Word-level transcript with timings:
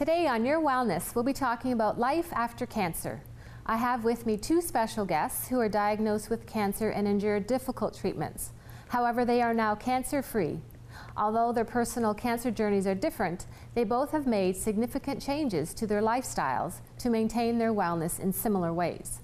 Today 0.00 0.26
on 0.26 0.46
Your 0.46 0.62
Wellness, 0.62 1.14
we'll 1.14 1.24
be 1.24 1.34
talking 1.34 1.74
about 1.74 1.98
life 1.98 2.32
after 2.32 2.64
cancer. 2.64 3.20
I 3.66 3.76
have 3.76 4.02
with 4.02 4.24
me 4.24 4.38
two 4.38 4.62
special 4.62 5.04
guests 5.04 5.48
who 5.48 5.60
are 5.60 5.68
diagnosed 5.68 6.30
with 6.30 6.46
cancer 6.46 6.88
and 6.88 7.06
endured 7.06 7.46
difficult 7.46 7.94
treatments. 7.94 8.52
However, 8.88 9.26
they 9.26 9.42
are 9.42 9.52
now 9.52 9.74
cancer 9.74 10.22
free. 10.22 10.62
Although 11.18 11.52
their 11.52 11.66
personal 11.66 12.14
cancer 12.14 12.50
journeys 12.50 12.86
are 12.86 12.94
different, 12.94 13.44
they 13.74 13.84
both 13.84 14.12
have 14.12 14.26
made 14.26 14.56
significant 14.56 15.20
changes 15.20 15.74
to 15.74 15.86
their 15.86 16.00
lifestyles 16.00 16.76
to 17.00 17.10
maintain 17.10 17.58
their 17.58 17.74
wellness 17.74 18.18
in 18.18 18.32
similar 18.32 18.72
ways. 18.72 19.20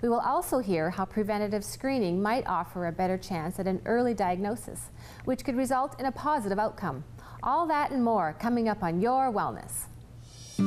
We 0.00 0.08
will 0.08 0.20
also 0.20 0.60
hear 0.60 0.88
how 0.88 1.04
preventative 1.04 1.66
screening 1.66 2.22
might 2.22 2.46
offer 2.46 2.86
a 2.86 2.92
better 2.92 3.18
chance 3.18 3.58
at 3.58 3.66
an 3.66 3.82
early 3.84 4.14
diagnosis, 4.14 4.88
which 5.26 5.44
could 5.44 5.54
result 5.54 6.00
in 6.00 6.06
a 6.06 6.12
positive 6.12 6.58
outcome. 6.58 7.04
All 7.42 7.66
that 7.66 7.90
and 7.90 8.02
more 8.02 8.34
coming 8.40 8.70
up 8.70 8.82
on 8.82 9.02
Your 9.02 9.30
Wellness. 9.30 9.88
Hi, 10.56 10.62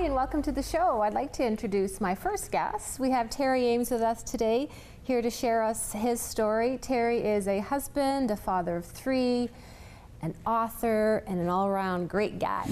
and 0.00 0.12
welcome 0.12 0.42
to 0.42 0.50
the 0.50 0.60
show. 0.60 1.02
I'd 1.02 1.14
like 1.14 1.32
to 1.34 1.46
introduce 1.46 2.00
my 2.00 2.16
first 2.16 2.50
guest. 2.50 2.98
We 2.98 3.10
have 3.10 3.30
Terry 3.30 3.64
Ames 3.66 3.92
with 3.92 4.02
us 4.02 4.24
today, 4.24 4.68
here 5.04 5.22
to 5.22 5.30
share 5.30 5.62
us 5.62 5.92
his 5.92 6.20
story. 6.20 6.78
Terry 6.78 7.18
is 7.18 7.46
a 7.46 7.60
husband, 7.60 8.32
a 8.32 8.36
father 8.36 8.76
of 8.78 8.84
three, 8.84 9.50
an 10.24 10.34
author, 10.46 11.22
and 11.26 11.38
an 11.38 11.48
all 11.48 11.66
around 11.66 12.08
great 12.08 12.38
guy. 12.38 12.66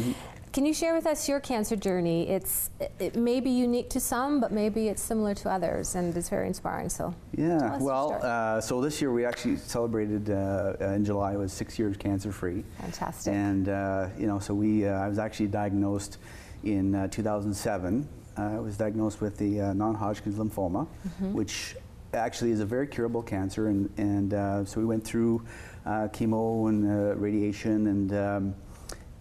Can 0.53 0.67
you 0.67 0.75
share 0.75 0.95
with 0.95 1.07
us 1.07 1.29
your 1.29 1.41
cancer 1.41 1.77
journey? 1.77 2.29
It's 2.29 2.71
it 2.99 3.15
may 3.17 3.41
be 3.41 3.51
unique 3.51 3.89
to 3.91 4.01
some, 4.01 4.39
but 4.41 4.53
maybe 4.53 4.89
it's 4.89 5.03
similar 5.03 5.35
to 5.37 5.51
others, 5.51 5.95
and 5.95 6.15
it's 6.17 6.29
very 6.29 6.47
inspiring. 6.47 6.89
So, 6.91 7.15
Yeah, 7.37 7.79
well, 7.79 8.19
uh, 8.23 8.61
so 8.61 8.81
this 8.83 9.01
year 9.01 9.13
we 9.13 9.25
actually 9.25 9.57
celebrated 9.57 10.29
uh, 10.31 10.75
uh, 10.81 10.85
in 10.97 11.05
July 11.05 11.37
was 11.37 11.53
six 11.53 11.79
years 11.79 11.97
cancer 11.97 12.33
free. 12.33 12.65
Fantastic. 12.81 13.33
And 13.33 13.69
uh, 13.69 14.09
you 14.19 14.27
know, 14.27 14.39
so 14.39 14.53
we 14.55 14.87
uh, 14.87 14.93
I 14.93 15.09
was 15.09 15.19
actually 15.19 15.49
diagnosed 15.49 16.19
in 16.65 16.95
uh, 16.95 17.09
2007. 17.09 18.07
Uh, 18.37 18.43
I 18.43 18.59
was 18.61 18.77
diagnosed 18.79 19.21
with 19.21 19.37
the 19.39 19.61
uh, 19.61 19.73
non-Hodgkin's 19.75 20.37
lymphoma, 20.37 20.87
Mm-hmm. 21.07 21.33
which 21.35 21.77
actually 22.15 22.51
is 22.51 22.61
a 22.61 22.67
very 22.67 22.87
curable 22.87 23.23
cancer, 23.23 23.69
and 23.69 23.89
and 23.97 24.35
uh, 24.35 24.65
so 24.67 24.81
we 24.81 24.87
went 24.87 25.03
through 25.03 25.43
chemo 25.87 26.69
and 26.69 26.87
uh, 26.87 27.17
radiation, 27.17 27.87
and 27.87 28.13
um, 28.15 28.55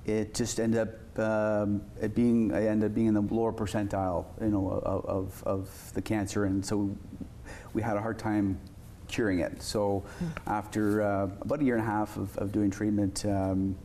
it 0.05 0.33
just 0.33 0.59
ended 0.59 0.79
up 0.79 1.19
um, 1.19 1.81
it 2.01 2.15
being 2.15 2.53
I 2.53 2.67
ended 2.67 2.91
up 2.91 2.95
being 2.95 3.07
in 3.07 3.13
the 3.13 3.21
lower 3.21 3.51
percentile, 3.51 4.25
you 4.39 4.47
know, 4.47 4.69
of, 4.69 5.05
of, 5.05 5.43
of 5.45 5.93
the 5.93 6.01
cancer, 6.01 6.45
and 6.45 6.65
so 6.65 6.95
we 7.73 7.81
had 7.81 7.97
a 7.97 8.01
hard 8.01 8.17
time 8.17 8.59
curing 9.07 9.39
it. 9.39 9.61
So 9.61 10.03
after 10.47 11.01
uh, 11.01 11.29
about 11.41 11.61
a 11.61 11.63
year 11.63 11.75
and 11.75 11.83
a 11.83 11.89
half 11.89 12.15
of, 12.17 12.35
of 12.37 12.51
doing 12.51 12.71
treatment, 12.71 13.25
um, 13.25 13.75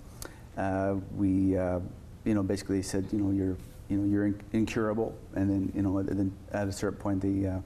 uh, 0.56 0.96
we 1.14 1.56
uh, 1.56 1.80
you 2.24 2.34
know 2.34 2.42
basically 2.42 2.82
said 2.82 3.06
you 3.12 3.18
know 3.18 3.32
you're 3.32 3.56
you 3.88 3.96
know 3.96 4.08
you're 4.08 4.26
in- 4.26 4.40
incurable, 4.52 5.16
and 5.34 5.50
then 5.50 5.72
you 5.74 5.82
know 5.82 6.02
then 6.02 6.32
at 6.52 6.68
a 6.68 6.72
certain 6.72 6.98
point 6.98 7.20
they 7.20 7.46
uh, 7.46 7.58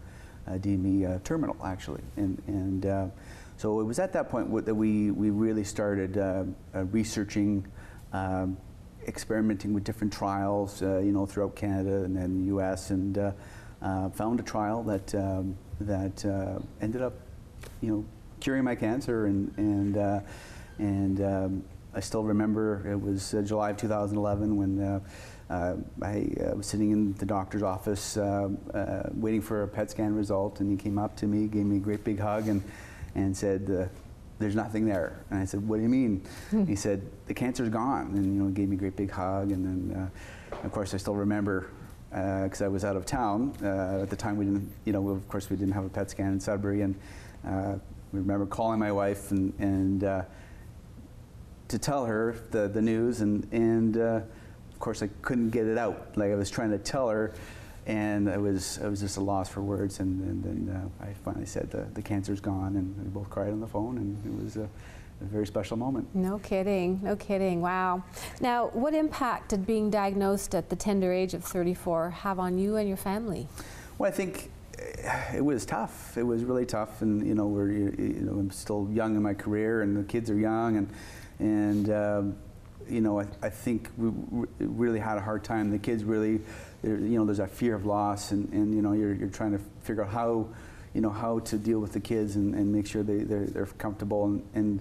uh, 0.48 0.58
deemed 0.58 0.82
me 0.82 1.04
uh, 1.04 1.18
terminal 1.22 1.56
actually, 1.64 2.02
and 2.16 2.42
and 2.46 2.86
uh, 2.86 3.06
so 3.60 3.78
it 3.78 3.84
was 3.84 3.98
at 3.98 4.10
that 4.14 4.30
point 4.30 4.64
that 4.64 4.74
we 4.74 5.10
we 5.10 5.28
really 5.28 5.64
started 5.64 6.16
uh, 6.16 6.44
uh, 6.74 6.84
researching. 6.86 7.66
Um, 8.12 8.56
experimenting 9.06 9.72
with 9.72 9.82
different 9.82 10.12
trials, 10.12 10.82
uh, 10.82 10.98
you 10.98 11.10
know, 11.10 11.24
throughout 11.24 11.56
Canada 11.56 12.04
and 12.04 12.14
then 12.14 12.38
the 12.38 12.44
U.S. 12.48 12.90
and 12.90 13.16
uh, 13.16 14.10
found 14.10 14.38
a 14.38 14.42
trial 14.42 14.82
that 14.82 15.14
um, 15.14 15.56
that 15.80 16.24
ended 16.80 17.00
up, 17.00 17.14
you 17.80 17.90
know, 17.90 18.04
curing 18.40 18.64
my 18.64 18.74
cancer 18.74 19.26
and 19.26 19.52
and 19.56 20.22
and 20.78 21.20
um, 21.22 21.64
I 21.94 22.00
still 22.00 22.24
remember 22.24 22.86
it 22.86 23.00
was 23.00 23.34
uh, 23.34 23.42
July 23.42 23.70
of 23.70 23.76
2011 23.76 24.56
when. 24.56 24.80
Uh, 24.80 25.00
uh, 25.50 25.74
I 26.00 26.28
was 26.54 26.68
sitting 26.68 26.92
in 26.92 27.12
the 27.14 27.26
doctor's 27.26 27.64
office 27.64 28.16
uh, 28.16 28.50
waiting 29.14 29.40
for 29.40 29.64
a 29.64 29.66
PET 29.66 29.90
scan 29.90 30.14
result, 30.14 30.60
and 30.60 30.70
he 30.70 30.76
came 30.76 30.96
up 30.96 31.16
to 31.16 31.26
me, 31.26 31.48
gave 31.48 31.66
me 31.66 31.78
a 31.78 31.80
great 31.80 32.04
big 32.04 32.20
hug, 32.20 32.46
and, 32.46 32.62
and 33.14 33.36
said, 33.36 33.70
uh, 33.70 33.86
there's 34.38 34.56
nothing 34.56 34.86
there. 34.86 35.22
And 35.30 35.38
I 35.38 35.44
said, 35.44 35.66
what 35.66 35.76
do 35.76 35.82
you 35.82 35.88
mean? 35.88 36.26
he 36.66 36.74
said, 36.74 37.02
the 37.26 37.34
cancer's 37.34 37.68
gone. 37.68 38.12
And, 38.16 38.24
you 38.34 38.42
know, 38.42 38.50
gave 38.50 38.68
me 38.68 38.76
a 38.76 38.78
great 38.78 38.96
big 38.96 39.10
hug. 39.10 39.52
And 39.52 39.64
then, 39.64 40.10
uh, 40.52 40.56
of 40.64 40.72
course, 40.72 40.94
I 40.94 40.96
still 40.96 41.14
remember, 41.14 41.70
because 42.10 42.62
I 42.62 42.68
was 42.68 42.84
out 42.84 42.96
of 42.96 43.04
town. 43.04 43.54
Uh, 43.62 44.02
at 44.02 44.10
the 44.10 44.16
time, 44.16 44.36
we 44.36 44.46
didn't, 44.46 44.72
you 44.84 44.92
know, 44.92 45.08
of 45.10 45.28
course, 45.28 45.50
we 45.50 45.56
didn't 45.56 45.74
have 45.74 45.84
a 45.84 45.88
PET 45.88 46.10
scan 46.10 46.32
in 46.32 46.40
Sudbury. 46.40 46.82
And 46.82 46.94
uh, 47.46 47.74
we 48.12 48.20
remember 48.20 48.46
calling 48.46 48.78
my 48.78 48.90
wife 48.90 49.30
and, 49.30 49.52
and 49.58 50.04
uh, 50.04 50.22
to 51.68 51.78
tell 51.78 52.06
her 52.06 52.36
the, 52.50 52.66
the 52.66 52.82
news. 52.82 53.20
And, 53.20 53.46
and 53.52 53.98
uh, 53.98 54.20
of 54.72 54.80
course, 54.80 55.02
I 55.02 55.10
couldn't 55.20 55.50
get 55.50 55.66
it 55.66 55.76
out. 55.76 56.16
Like, 56.16 56.32
I 56.32 56.34
was 56.34 56.50
trying 56.50 56.70
to 56.70 56.78
tell 56.78 57.10
her. 57.10 57.34
And 57.86 58.28
it 58.28 58.40
was, 58.40 58.78
it 58.78 58.88
was 58.88 59.00
just 59.00 59.16
a 59.16 59.20
loss 59.20 59.48
for 59.48 59.62
words. 59.62 60.00
And, 60.00 60.20
and 60.22 60.44
then 60.44 60.76
uh, 60.76 61.04
I 61.04 61.12
finally 61.24 61.46
said, 61.46 61.70
the, 61.70 61.86
the 61.94 62.02
cancer's 62.02 62.40
gone. 62.40 62.76
And 62.76 62.96
we 62.98 63.04
both 63.10 63.30
cried 63.30 63.50
on 63.50 63.60
the 63.60 63.66
phone. 63.66 63.98
And 63.98 64.24
it 64.24 64.44
was 64.44 64.56
a, 64.56 64.68
a 65.20 65.24
very 65.24 65.46
special 65.46 65.76
moment. 65.76 66.08
No 66.14 66.38
kidding, 66.38 67.00
no 67.02 67.16
kidding. 67.16 67.60
Wow. 67.60 68.02
Now, 68.40 68.68
what 68.68 68.94
impact 68.94 69.50
did 69.50 69.66
being 69.66 69.90
diagnosed 69.90 70.54
at 70.54 70.68
the 70.68 70.76
tender 70.76 71.12
age 71.12 71.34
of 71.34 71.44
34 71.44 72.10
have 72.10 72.38
on 72.38 72.58
you 72.58 72.76
and 72.76 72.88
your 72.88 72.96
family? 72.96 73.48
Well, 73.98 74.08
I 74.08 74.12
think 74.12 74.50
eh, 74.78 75.36
it 75.36 75.44
was 75.44 75.66
tough. 75.66 76.16
It 76.16 76.22
was 76.22 76.44
really 76.44 76.64
tough, 76.64 77.02
and 77.02 77.26
you 77.26 77.34
know, 77.34 77.46
we're 77.46 77.70
you 77.70 77.94
you 77.98 78.20
know, 78.22 78.32
I'm 78.32 78.50
still 78.50 78.88
young 78.90 79.14
in 79.14 79.22
my 79.22 79.34
career, 79.34 79.82
and 79.82 79.96
the 79.96 80.04
kids 80.04 80.30
are 80.30 80.38
young, 80.38 80.78
and 80.78 80.88
and 81.38 81.90
um, 81.90 82.36
you 82.90 83.00
know, 83.00 83.20
I, 83.20 83.26
I 83.42 83.48
think 83.48 83.90
we 83.96 84.10
really 84.58 84.98
had 84.98 85.16
a 85.16 85.20
hard 85.20 85.44
time. 85.44 85.70
The 85.70 85.78
kids 85.78 86.04
really, 86.04 86.40
you 86.82 87.18
know, 87.18 87.24
there's 87.24 87.38
that 87.38 87.50
fear 87.50 87.74
of 87.74 87.86
loss, 87.86 88.32
and, 88.32 88.52
and 88.52 88.74
you 88.74 88.82
know, 88.82 88.92
you're 88.92 89.14
you're 89.14 89.28
trying 89.28 89.52
to 89.52 89.60
figure 89.82 90.04
out 90.04 90.10
how, 90.10 90.48
you 90.94 91.00
know, 91.00 91.10
how 91.10 91.38
to 91.40 91.56
deal 91.56 91.78
with 91.78 91.92
the 91.92 92.00
kids 92.00 92.36
and, 92.36 92.54
and 92.54 92.72
make 92.72 92.86
sure 92.86 93.02
they 93.02 93.18
they're, 93.18 93.46
they're 93.46 93.66
comfortable, 93.66 94.24
and, 94.26 94.42
and 94.54 94.80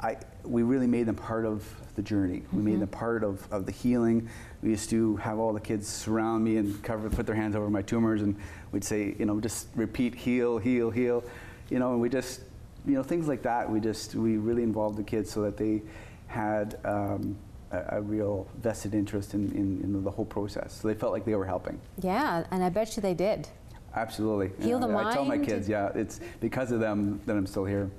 I, 0.00 0.16
we 0.44 0.62
really 0.62 0.86
made 0.86 1.06
them 1.06 1.16
part 1.16 1.44
of 1.44 1.66
the 1.94 2.02
journey. 2.02 2.42
We 2.52 2.62
made 2.62 2.72
mm-hmm. 2.72 2.80
them 2.80 2.88
part 2.88 3.22
of, 3.22 3.46
of 3.52 3.66
the 3.66 3.72
healing. 3.72 4.28
We 4.62 4.70
used 4.70 4.88
to 4.90 5.16
have 5.16 5.38
all 5.38 5.52
the 5.52 5.60
kids 5.60 5.86
surround 5.86 6.42
me 6.42 6.56
and 6.56 6.82
cover, 6.82 7.10
put 7.10 7.26
their 7.26 7.34
hands 7.34 7.54
over 7.54 7.68
my 7.68 7.82
tumors, 7.82 8.22
and 8.22 8.34
we'd 8.72 8.84
say, 8.84 9.14
you 9.18 9.26
know, 9.26 9.40
just 9.40 9.68
repeat, 9.74 10.14
heal, 10.14 10.56
heal, 10.56 10.90
heal, 10.90 11.22
you 11.68 11.78
know, 11.78 11.92
and 11.92 12.00
we 12.00 12.08
just, 12.08 12.40
you 12.86 12.94
know, 12.94 13.02
things 13.02 13.28
like 13.28 13.42
that. 13.42 13.68
We 13.70 13.80
just, 13.80 14.14
we 14.14 14.38
really 14.38 14.62
involved 14.62 14.96
the 14.96 15.02
kids 15.02 15.30
so 15.30 15.42
that 15.42 15.58
they 15.58 15.82
had 16.30 16.78
um, 16.84 17.36
a, 17.72 17.96
a 17.96 18.00
real 18.00 18.46
vested 18.62 18.94
interest 18.94 19.34
in, 19.34 19.50
in, 19.50 19.80
in 19.82 20.04
the 20.04 20.10
whole 20.10 20.24
process. 20.24 20.78
So 20.80 20.88
they 20.88 20.94
felt 20.94 21.12
like 21.12 21.24
they 21.24 21.34
were 21.34 21.44
helping. 21.44 21.78
Yeah, 22.00 22.44
and 22.52 22.62
I 22.62 22.68
bet 22.68 22.96
you 22.96 23.02
they 23.02 23.14
did. 23.14 23.48
Absolutely. 23.96 24.52
Heal 24.64 24.78
the 24.78 24.86
mind. 24.86 25.08
I 25.08 25.12
tell 25.12 25.24
my 25.24 25.38
kids, 25.38 25.68
yeah, 25.68 25.90
it's 25.96 26.20
because 26.40 26.70
of 26.70 26.78
them 26.78 27.20
that 27.26 27.36
I'm 27.36 27.46
still 27.46 27.64
here. 27.64 27.90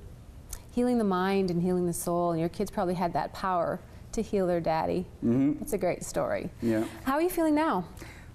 Healing 0.72 0.98
the 0.98 1.04
mind 1.04 1.52
and 1.52 1.62
healing 1.62 1.86
the 1.86 1.94
soul, 1.94 2.32
and 2.32 2.40
your 2.40 2.48
kids 2.48 2.72
probably 2.72 2.94
had 2.94 3.12
that 3.14 3.34
power 3.34 3.82
to 4.14 4.22
heal 4.22 4.48
their 4.48 4.62
daddy. 4.62 5.06
Mhm. 5.24 5.62
It's 5.62 5.74
a 5.74 5.78
great 5.78 6.04
story. 6.04 6.50
Yeah. 6.62 6.86
How 7.04 7.16
are 7.16 7.22
you 7.22 7.30
feeling 7.30 7.54
now? 7.54 7.84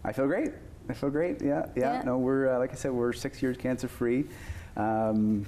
I 0.04 0.12
feel 0.12 0.26
great. 0.26 0.50
I 0.90 0.92
feel 0.92 1.08
great. 1.08 1.40
Yeah, 1.40 1.66
yeah. 1.74 1.94
Yeah. 1.94 2.02
No, 2.02 2.18
we're 2.18 2.54
uh, 2.54 2.58
like 2.58 2.72
I 2.72 2.74
said, 2.76 2.92
we're 2.92 3.14
six 3.14 3.42
years 3.42 3.56
cancer 3.56 3.88
free. 3.88 4.26
Um, 4.76 5.46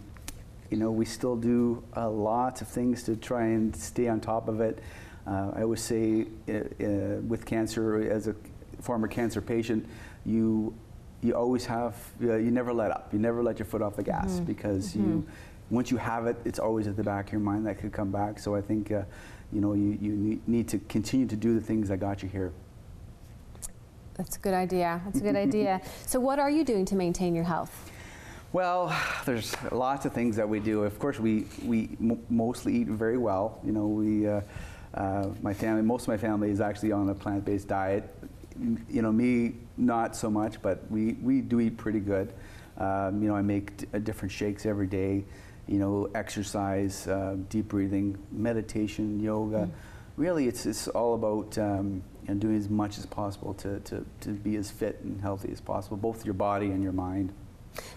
you 0.71 0.77
know, 0.77 0.91
we 0.91 1.05
still 1.05 1.37
do 1.37 1.83
a 1.95 2.09
lot 2.09 2.61
of 2.61 2.69
things 2.69 3.03
to 3.05 3.17
try 3.17 3.45
and 3.47 3.75
stay 3.75 4.09
on 4.09 4.21
top 4.21 4.49
of 4.49 4.61
it. 4.61 4.81
Uh, 5.27 5.53
I 5.57 5.63
always 5.63 5.81
say, 5.81 6.27
uh, 6.49 6.53
uh, 6.53 7.21
with 7.27 7.45
cancer, 7.45 8.11
as 8.11 8.29
a 8.29 8.35
former 8.81 9.09
cancer 9.09 9.41
patient, 9.41 9.87
you 10.25 10.75
you 11.21 11.35
always 11.35 11.67
have 11.67 11.97
uh, 12.23 12.37
you 12.37 12.51
never 12.51 12.73
let 12.73 12.91
up. 12.91 13.13
You 13.13 13.19
never 13.19 13.43
let 13.43 13.59
your 13.59 13.67
foot 13.67 13.83
off 13.83 13.97
the 13.97 14.03
gas 14.03 14.41
because 14.41 14.95
you 14.95 15.27
once 15.71 15.91
you 15.91 15.97
have 15.97 16.27
it, 16.27 16.37
it's 16.45 16.59
always 16.59 16.87
at 16.87 16.97
the 16.97 17.03
back 17.03 17.27
of 17.27 17.33
your 17.33 17.41
mind 17.41 17.67
that 17.67 17.79
could 17.79 17.93
come 17.93 18.11
back. 18.11 18.39
So 18.39 18.55
I 18.55 18.61
think 18.61 18.93
uh, 18.93 19.03
you 19.53 19.61
know 19.61 19.73
you 19.75 19.99
you 20.01 20.13
need- 20.13 20.49
need 20.49 20.69
to 20.69 20.79
continue 20.89 21.27
to 21.27 21.37
do 21.37 21.55
the 21.55 21.61
things 21.65 21.89
that 21.89 21.99
got 21.99 22.23
you 22.23 22.29
here. 22.29 22.53
That's 24.15 24.37
a 24.37 24.41
good 24.41 24.55
idea. 24.55 25.01
That's 25.05 25.19
a 25.19 25.23
good 25.23 25.37
idea. 25.47 25.81
So, 26.07 26.21
what 26.21 26.39
are 26.39 26.51
you 26.51 26.65
doing 26.65 26.85
to 26.87 26.97
maintain 26.97 27.35
your 27.35 27.45
health? 27.45 27.91
Well, 28.51 28.97
there's 29.27 29.55
lots 29.71 30.07
of 30.07 30.15
things 30.15 30.37
that 30.37 30.49
we 30.49 30.59
do. 30.59 30.85
Of 30.85 30.99
course, 30.99 31.21
we 31.21 31.45
we 31.65 31.91
mostly 32.31 32.77
eat 32.77 32.89
very 32.89 33.19
well. 33.19 33.61
You 33.63 33.73
know, 33.73 33.87
we 33.87 34.27
uh, 34.27 34.41
uh, 34.95 35.29
my 35.43 35.53
family, 35.53 35.83
most 35.83 36.03
of 36.03 36.09
my 36.09 36.17
family 36.17 36.51
is 36.51 36.61
actually 36.61 36.93
on 36.93 37.11
a 37.11 37.15
plant-based 37.15 37.69
diet. 37.69 38.05
You 38.89 39.03
know, 39.03 39.13
me 39.13 39.55
not 39.77 40.17
so 40.17 40.31
much, 40.31 40.63
but 40.63 40.91
we 40.91 41.13
we 41.23 41.43
do 41.43 41.61
eat 41.61 41.77
pretty 41.77 42.01
good. 42.01 42.33
Um, 42.79 43.23
you 43.23 43.29
know, 43.29 43.37
I 43.37 43.43
make 43.43 43.77
d- 43.77 43.87
uh, 43.93 43.99
different 43.99 44.33
shakes 44.33 44.65
every 44.65 44.87
day, 44.87 45.25
you 45.67 45.79
know, 45.79 46.09
exercise, 46.15 47.07
uh, 47.07 47.37
deep 47.51 47.69
breathing, 47.69 48.17
meditation, 48.33 49.21
yoga. 49.21 49.69
Really, 50.17 50.49
it's, 50.49 50.65
it's 50.65 50.89
all 50.89 51.15
about 51.15 51.59
um, 51.59 52.03
you 52.27 52.35
know, 52.35 52.41
doing 52.41 52.57
as 52.57 52.69
much 52.69 52.99
as 52.99 53.05
possible 53.07 53.53
to, 53.55 53.81
to, 53.81 54.05
to 54.21 54.31
be 54.31 54.57
as 54.57 54.71
fit 54.71 55.01
and 55.03 55.21
healthy 55.21 55.51
as 55.53 55.61
possible, 55.61 55.97
both 55.97 56.25
your 56.25 56.35
body 56.35 56.67
and 56.67 56.83
your 56.83 56.93
mind. 56.93 57.33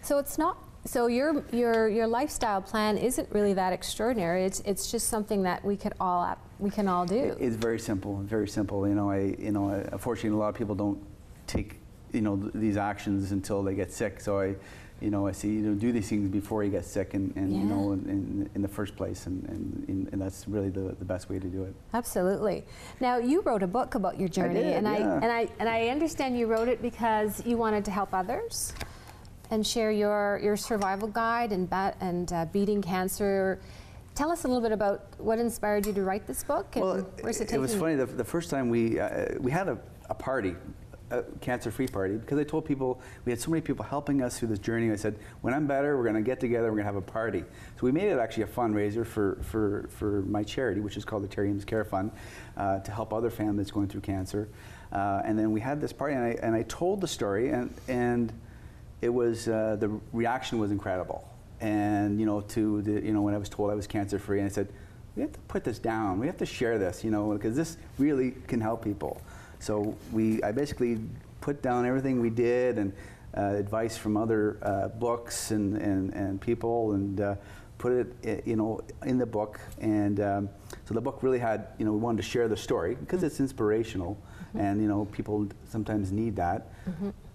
So 0.01 0.17
it's 0.17 0.37
not. 0.37 0.57
So 0.85 1.07
your 1.07 1.43
your 1.51 1.87
your 1.87 2.07
lifestyle 2.07 2.61
plan 2.61 2.97
isn't 2.97 3.29
really 3.31 3.53
that 3.53 3.71
extraordinary. 3.73 4.45
It's 4.45 4.61
it's 4.61 4.91
just 4.91 5.09
something 5.09 5.43
that 5.43 5.63
we 5.63 5.77
could 5.77 5.93
all 5.99 6.35
we 6.61 6.69
can 6.69 6.87
all 6.87 7.05
do. 7.05 7.35
It's 7.39 7.55
very 7.55 7.79
simple, 7.79 8.17
very 8.17 8.47
simple. 8.47 8.87
You 8.87 8.95
know, 8.95 9.09
I, 9.09 9.35
you 9.37 9.51
know, 9.51 9.69
unfortunately, 9.69 10.37
a 10.37 10.39
lot 10.39 10.49
of 10.49 10.55
people 10.55 10.75
don't 10.75 11.03
take, 11.47 11.79
you 12.13 12.21
know, 12.21 12.37
th- 12.37 12.53
these 12.53 12.77
actions 12.77 13.31
until 13.31 13.63
they 13.63 13.73
get 13.73 13.91
sick. 13.91 14.21
So 14.21 14.39
I, 14.39 14.55
you 15.01 15.09
know, 15.09 15.25
I 15.25 15.31
say, 15.31 15.47
you 15.47 15.61
know, 15.61 15.73
do 15.73 15.91
these 15.91 16.07
things 16.07 16.29
before 16.29 16.63
you 16.63 16.69
get 16.69 16.85
sick, 16.85 17.15
and, 17.15 17.35
and 17.35 17.51
you 17.51 17.63
know, 17.63 17.93
in, 17.93 18.07
in, 18.07 18.49
in 18.53 18.61
the 18.61 18.67
first 18.67 18.95
place, 18.95 19.25
and, 19.25 19.43
and, 19.49 20.07
and, 20.11 20.21
that's 20.21 20.47
really 20.47 20.69
the, 20.69 20.95
the 20.99 21.05
best 21.05 21.27
way 21.27 21.39
to 21.39 21.47
do 21.47 21.63
it. 21.63 21.73
Absolutely. 21.95 22.63
Now 22.99 23.17
you 23.17 23.41
wrote 23.41 23.63
a 23.63 23.67
book 23.67 23.95
about 23.95 24.19
your 24.19 24.29
journey, 24.29 24.61
did, 24.61 24.73
and 24.73 24.87
I 24.87 24.97
and 24.97 25.25
I 25.25 25.49
and 25.57 25.67
I 25.67 25.87
understand 25.87 26.37
you 26.37 26.45
wrote 26.45 26.67
it 26.67 26.83
because 26.83 27.43
you 27.43 27.57
wanted 27.57 27.83
to 27.85 27.91
help 27.91 28.13
others, 28.13 28.75
and 29.51 29.67
share 29.67 29.91
your 29.91 30.39
your 30.41 30.57
survival 30.57 31.07
guide 31.07 31.51
and 31.51 31.69
bat, 31.69 31.97
and 32.01 32.33
uh, 32.33 32.45
beating 32.45 32.81
cancer. 32.81 33.59
Tell 34.15 34.31
us 34.31 34.43
a 34.43 34.47
little 34.47 34.61
bit 34.61 34.71
about 34.71 35.05
what 35.19 35.39
inspired 35.39 35.85
you 35.85 35.93
to 35.93 36.01
write 36.03 36.25
this 36.25 36.43
book, 36.43 36.75
and 36.75 36.83
Well, 36.83 37.07
where's 37.21 37.39
it 37.39 37.53
it 37.53 37.59
was 37.59 37.75
funny. 37.75 37.95
The, 37.95 38.05
the 38.05 38.23
first 38.25 38.49
time 38.49 38.69
we 38.69 38.99
uh, 38.99 39.35
we 39.39 39.51
had 39.51 39.67
a, 39.67 39.77
a 40.09 40.13
party, 40.13 40.55
a 41.11 41.23
cancer-free 41.39 41.87
party, 41.87 42.15
because 42.15 42.37
I 42.37 42.43
told 42.43 42.65
people 42.65 42.99
we 43.25 43.31
had 43.31 43.39
so 43.39 43.51
many 43.51 43.61
people 43.61 43.85
helping 43.85 44.21
us 44.21 44.39
through 44.39 44.49
this 44.49 44.59
journey. 44.59 44.91
I 44.91 44.97
said, 44.97 45.17
when 45.41 45.53
I'm 45.53 45.65
better, 45.65 45.97
we're 45.97 46.03
going 46.03 46.15
to 46.15 46.21
get 46.21 46.39
together. 46.39 46.67
We're 46.67 46.81
going 46.81 46.87
to 46.87 46.93
have 46.93 46.95
a 46.95 47.01
party. 47.01 47.43
So 47.77 47.81
we 47.81 47.91
made 47.91 48.09
it 48.09 48.19
actually 48.19 48.43
a 48.43 48.47
fundraiser 48.47 49.05
for 49.05 49.37
for 49.43 49.87
for 49.89 50.21
my 50.23 50.43
charity, 50.43 50.81
which 50.81 50.97
is 50.97 51.05
called 51.05 51.23
the 51.23 51.29
Terry 51.29 51.49
Eames 51.49 51.65
Care 51.65 51.85
Fund, 51.85 52.11
uh, 52.57 52.79
to 52.79 52.91
help 52.91 53.13
other 53.13 53.29
families 53.29 53.71
going 53.71 53.87
through 53.87 54.01
cancer. 54.01 54.49
Uh, 54.91 55.21
and 55.23 55.39
then 55.39 55.51
we 55.53 55.61
had 55.61 55.79
this 55.79 55.93
party, 55.93 56.15
and 56.15 56.23
I 56.25 56.37
and 56.41 56.53
I 56.53 56.63
told 56.63 56.99
the 56.99 57.07
story, 57.07 57.49
and 57.49 57.73
and 57.87 58.33
it 59.01 59.09
was 59.09 59.47
uh, 59.47 59.77
the 59.79 59.89
reaction 60.13 60.59
was 60.59 60.71
incredible. 60.71 61.27
And 61.59 62.19
you 62.19 62.25
know, 62.25 62.41
to 62.41 62.81
the 62.81 62.93
you 63.05 63.13
know 63.13 63.21
when 63.21 63.33
I 63.33 63.37
was 63.37 63.49
told 63.49 63.71
I 63.71 63.75
was 63.75 63.87
cancer 63.87 64.19
free, 64.19 64.39
and 64.39 64.45
I 64.47 64.51
said, 64.51 64.67
we 65.15 65.21
have 65.21 65.31
to 65.33 65.39
put 65.41 65.63
this 65.63 65.79
down. 65.79 66.19
We 66.19 66.27
have 66.27 66.37
to 66.37 66.45
share 66.45 66.77
this, 66.77 67.03
you 67.03 67.11
know, 67.11 67.33
because 67.33 67.55
this 67.55 67.77
really 67.97 68.31
can 68.47 68.61
help 68.61 68.83
people. 68.83 69.21
So 69.59 69.95
we, 70.11 70.41
I 70.41 70.51
basically 70.51 70.99
put 71.41 71.61
down 71.61 71.85
everything 71.85 72.21
we 72.21 72.29
did 72.29 72.77
and 72.77 72.93
uh, 73.35 73.55
advice 73.55 73.97
from 73.97 74.17
other 74.17 74.57
uh, 74.61 74.87
books 74.87 75.51
and, 75.51 75.77
and, 75.77 76.13
and 76.13 76.39
people 76.39 76.93
and 76.93 77.21
uh, 77.21 77.35
put 77.77 77.91
it, 78.23 78.45
you 78.45 78.55
know, 78.55 78.79
in 79.05 79.17
the 79.17 79.25
book. 79.25 79.59
And 79.79 80.19
um, 80.19 80.49
so 80.85 80.93
the 80.93 81.01
book 81.01 81.23
really 81.23 81.39
had, 81.39 81.67
you 81.77 81.85
know, 81.85 81.91
we 81.91 81.99
wanted 81.99 82.17
to 82.17 82.23
share 82.23 82.47
the 82.47 82.57
story 82.57 82.95
because 82.95 83.23
it's 83.23 83.39
inspirational, 83.39 84.17
and 84.53 84.81
you 84.81 84.87
know, 84.87 85.05
people 85.11 85.47
sometimes 85.69 86.11
need 86.11 86.35
that. 86.35 86.67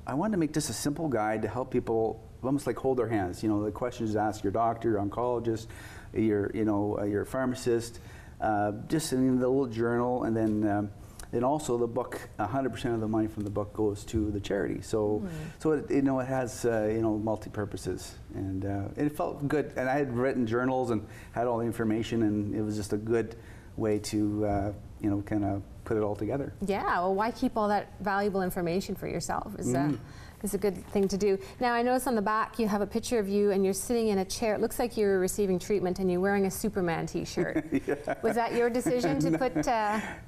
I 0.06 0.14
wanted 0.14 0.32
to 0.32 0.38
make 0.38 0.52
just 0.52 0.70
a 0.70 0.72
simple 0.72 1.08
guide 1.08 1.42
to 1.42 1.48
help 1.48 1.70
people 1.70 2.22
almost 2.42 2.66
like 2.66 2.76
hold 2.76 2.98
their 2.98 3.08
hands. 3.08 3.42
You 3.42 3.48
know, 3.48 3.64
the 3.64 3.72
questions 3.72 4.12
to 4.12 4.20
ask 4.20 4.44
your 4.44 4.52
doctor, 4.52 4.90
your 4.90 5.00
oncologist, 5.00 5.66
your 6.14 6.50
you 6.54 6.64
know 6.64 6.98
uh, 7.00 7.04
your 7.04 7.24
pharmacist, 7.24 8.00
uh, 8.40 8.72
just 8.88 9.12
in 9.12 9.38
the 9.38 9.48
little 9.48 9.66
journal, 9.66 10.24
and 10.24 10.36
then. 10.36 10.68
Um, 10.68 10.90
and 11.32 11.44
also 11.44 11.76
the 11.76 11.88
book, 11.88 12.20
100% 12.38 12.94
of 12.94 13.00
the 13.00 13.08
money 13.08 13.26
from 13.26 13.42
the 13.42 13.50
book 13.50 13.74
goes 13.74 14.04
to 14.04 14.30
the 14.30 14.38
charity. 14.38 14.80
So, 14.80 15.26
so 15.58 15.72
it, 15.72 15.90
you 15.90 16.02
know, 16.02 16.20
it 16.20 16.28
has 16.28 16.64
uh, 16.64 16.88
you 16.90 17.02
know 17.02 17.18
multi 17.18 17.50
purposes, 17.50 18.14
and 18.34 18.64
uh, 18.64 18.84
it 18.96 19.10
felt 19.10 19.46
good. 19.48 19.72
And 19.76 19.88
I 19.88 19.98
had 19.98 20.16
written 20.16 20.46
journals 20.46 20.90
and 20.90 21.04
had 21.32 21.48
all 21.48 21.58
the 21.58 21.66
information, 21.66 22.22
and 22.22 22.54
it 22.54 22.62
was 22.62 22.76
just 22.76 22.92
a 22.92 22.96
good 22.96 23.34
way 23.76 23.98
to 23.98 24.46
uh, 24.46 24.72
you 25.00 25.10
know 25.10 25.20
kind 25.22 25.44
of 25.44 25.62
put 25.86 25.96
it 25.96 26.02
all 26.02 26.16
together. 26.16 26.52
Yeah, 26.66 26.82
well, 27.00 27.14
why 27.14 27.30
keep 27.30 27.56
all 27.56 27.68
that 27.68 27.92
valuable 28.00 28.42
information 28.42 28.94
for 28.94 29.06
yourself? 29.08 29.54
Is, 29.58 29.72
uh, 29.74 29.78
Mm. 29.78 29.98
is 30.42 30.52
a 30.52 30.58
good 30.58 30.84
thing 30.88 31.08
to 31.08 31.16
do. 31.16 31.38
Now, 31.60 31.72
I 31.72 31.80
notice 31.82 32.06
on 32.06 32.14
the 32.16 32.22
back 32.22 32.58
you 32.58 32.68
have 32.68 32.82
a 32.82 32.86
picture 32.86 33.18
of 33.18 33.28
you 33.28 33.52
and 33.52 33.64
you're 33.64 33.72
sitting 33.72 34.08
in 34.08 34.18
a 34.18 34.24
chair. 34.24 34.54
It 34.54 34.60
looks 34.60 34.78
like 34.78 34.96
you're 34.98 35.18
receiving 35.20 35.58
treatment 35.58 35.98
and 36.00 36.10
you're 36.10 36.20
wearing 36.20 36.44
a 36.46 36.50
Superman 36.50 37.06
t 37.06 37.24
shirt. 37.24 37.64
Was 38.22 38.34
that 38.34 38.52
your 38.54 38.68
decision 38.68 39.18
to 39.20 39.38
put 39.38 39.56
uh, 39.56 39.62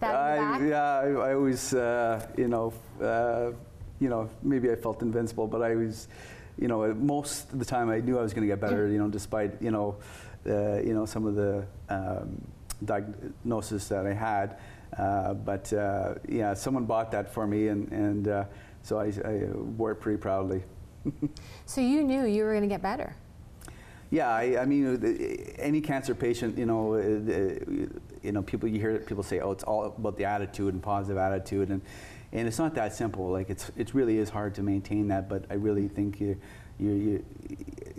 that 0.00 0.14
I, 0.14 0.64
yeah, 0.66 1.00
I, 1.00 1.08
I 1.30 1.34
always, 1.34 1.74
uh, 1.74 2.24
you 2.36 2.48
know, 2.48 2.72
uh, 3.02 3.50
you 4.00 4.08
know, 4.08 4.30
maybe 4.42 4.70
I 4.70 4.76
felt 4.76 5.02
invincible, 5.02 5.48
but 5.48 5.60
I 5.60 5.74
was, 5.74 6.06
you 6.56 6.68
know, 6.68 6.94
most 6.94 7.52
of 7.52 7.58
the 7.58 7.64
time 7.64 7.90
I 7.90 7.98
knew 7.98 8.16
I 8.16 8.22
was 8.22 8.32
going 8.32 8.46
to 8.46 8.52
get 8.54 8.60
better. 8.60 8.86
You 8.86 8.98
know, 8.98 9.08
despite 9.08 9.60
you 9.60 9.72
know, 9.72 9.96
uh, 10.46 10.76
you 10.88 10.94
know 10.94 11.04
some 11.04 11.26
of 11.26 11.34
the 11.34 11.66
um, 11.88 12.40
diagnosis 12.84 13.88
that 13.88 14.06
I 14.06 14.12
had. 14.14 14.58
Uh, 14.96 15.34
but 15.34 15.72
uh, 15.72 16.14
yeah, 16.28 16.54
someone 16.54 16.84
bought 16.84 17.10
that 17.12 17.32
for 17.32 17.46
me, 17.46 17.68
and 17.68 17.90
and 17.92 18.28
uh, 18.28 18.44
so 18.82 18.98
I, 18.98 19.12
I 19.24 19.44
wore 19.76 19.92
it 19.92 19.96
pretty 19.96 20.18
proudly. 20.18 20.62
So 21.66 21.80
you 21.80 22.02
knew 22.02 22.24
you 22.24 22.44
were 22.44 22.50
going 22.52 22.62
to 22.62 22.68
get 22.68 22.82
better. 22.82 23.14
Yeah, 24.10 24.28
I, 24.30 24.62
I 24.62 24.64
mean, 24.64 24.86
uh, 24.86 25.62
any 25.62 25.80
cancer 25.82 26.14
patient, 26.14 26.56
you 26.56 26.64
know, 26.64 26.94
uh, 26.94 27.00
you 28.22 28.32
know, 28.32 28.42
people 28.42 28.68
you 28.68 28.80
hear 28.80 28.98
people 28.98 29.22
say, 29.22 29.40
"Oh, 29.40 29.52
it's 29.52 29.64
all 29.64 29.84
about 29.84 30.16
the 30.16 30.24
attitude 30.24 30.72
and 30.72 30.82
positive 30.82 31.18
attitude," 31.18 31.68
and 31.68 31.82
and 32.32 32.48
it's 32.48 32.58
not 32.58 32.74
that 32.74 32.94
simple. 32.94 33.30
Like 33.30 33.50
it's 33.50 33.70
it 33.76 33.92
really 33.94 34.18
is 34.18 34.30
hard 34.30 34.54
to 34.54 34.62
maintain 34.62 35.08
that. 35.08 35.28
But 35.28 35.44
I 35.50 35.54
really 35.54 35.88
think 35.88 36.20
you, 36.20 36.36
you, 36.78 36.90
you, 36.90 37.24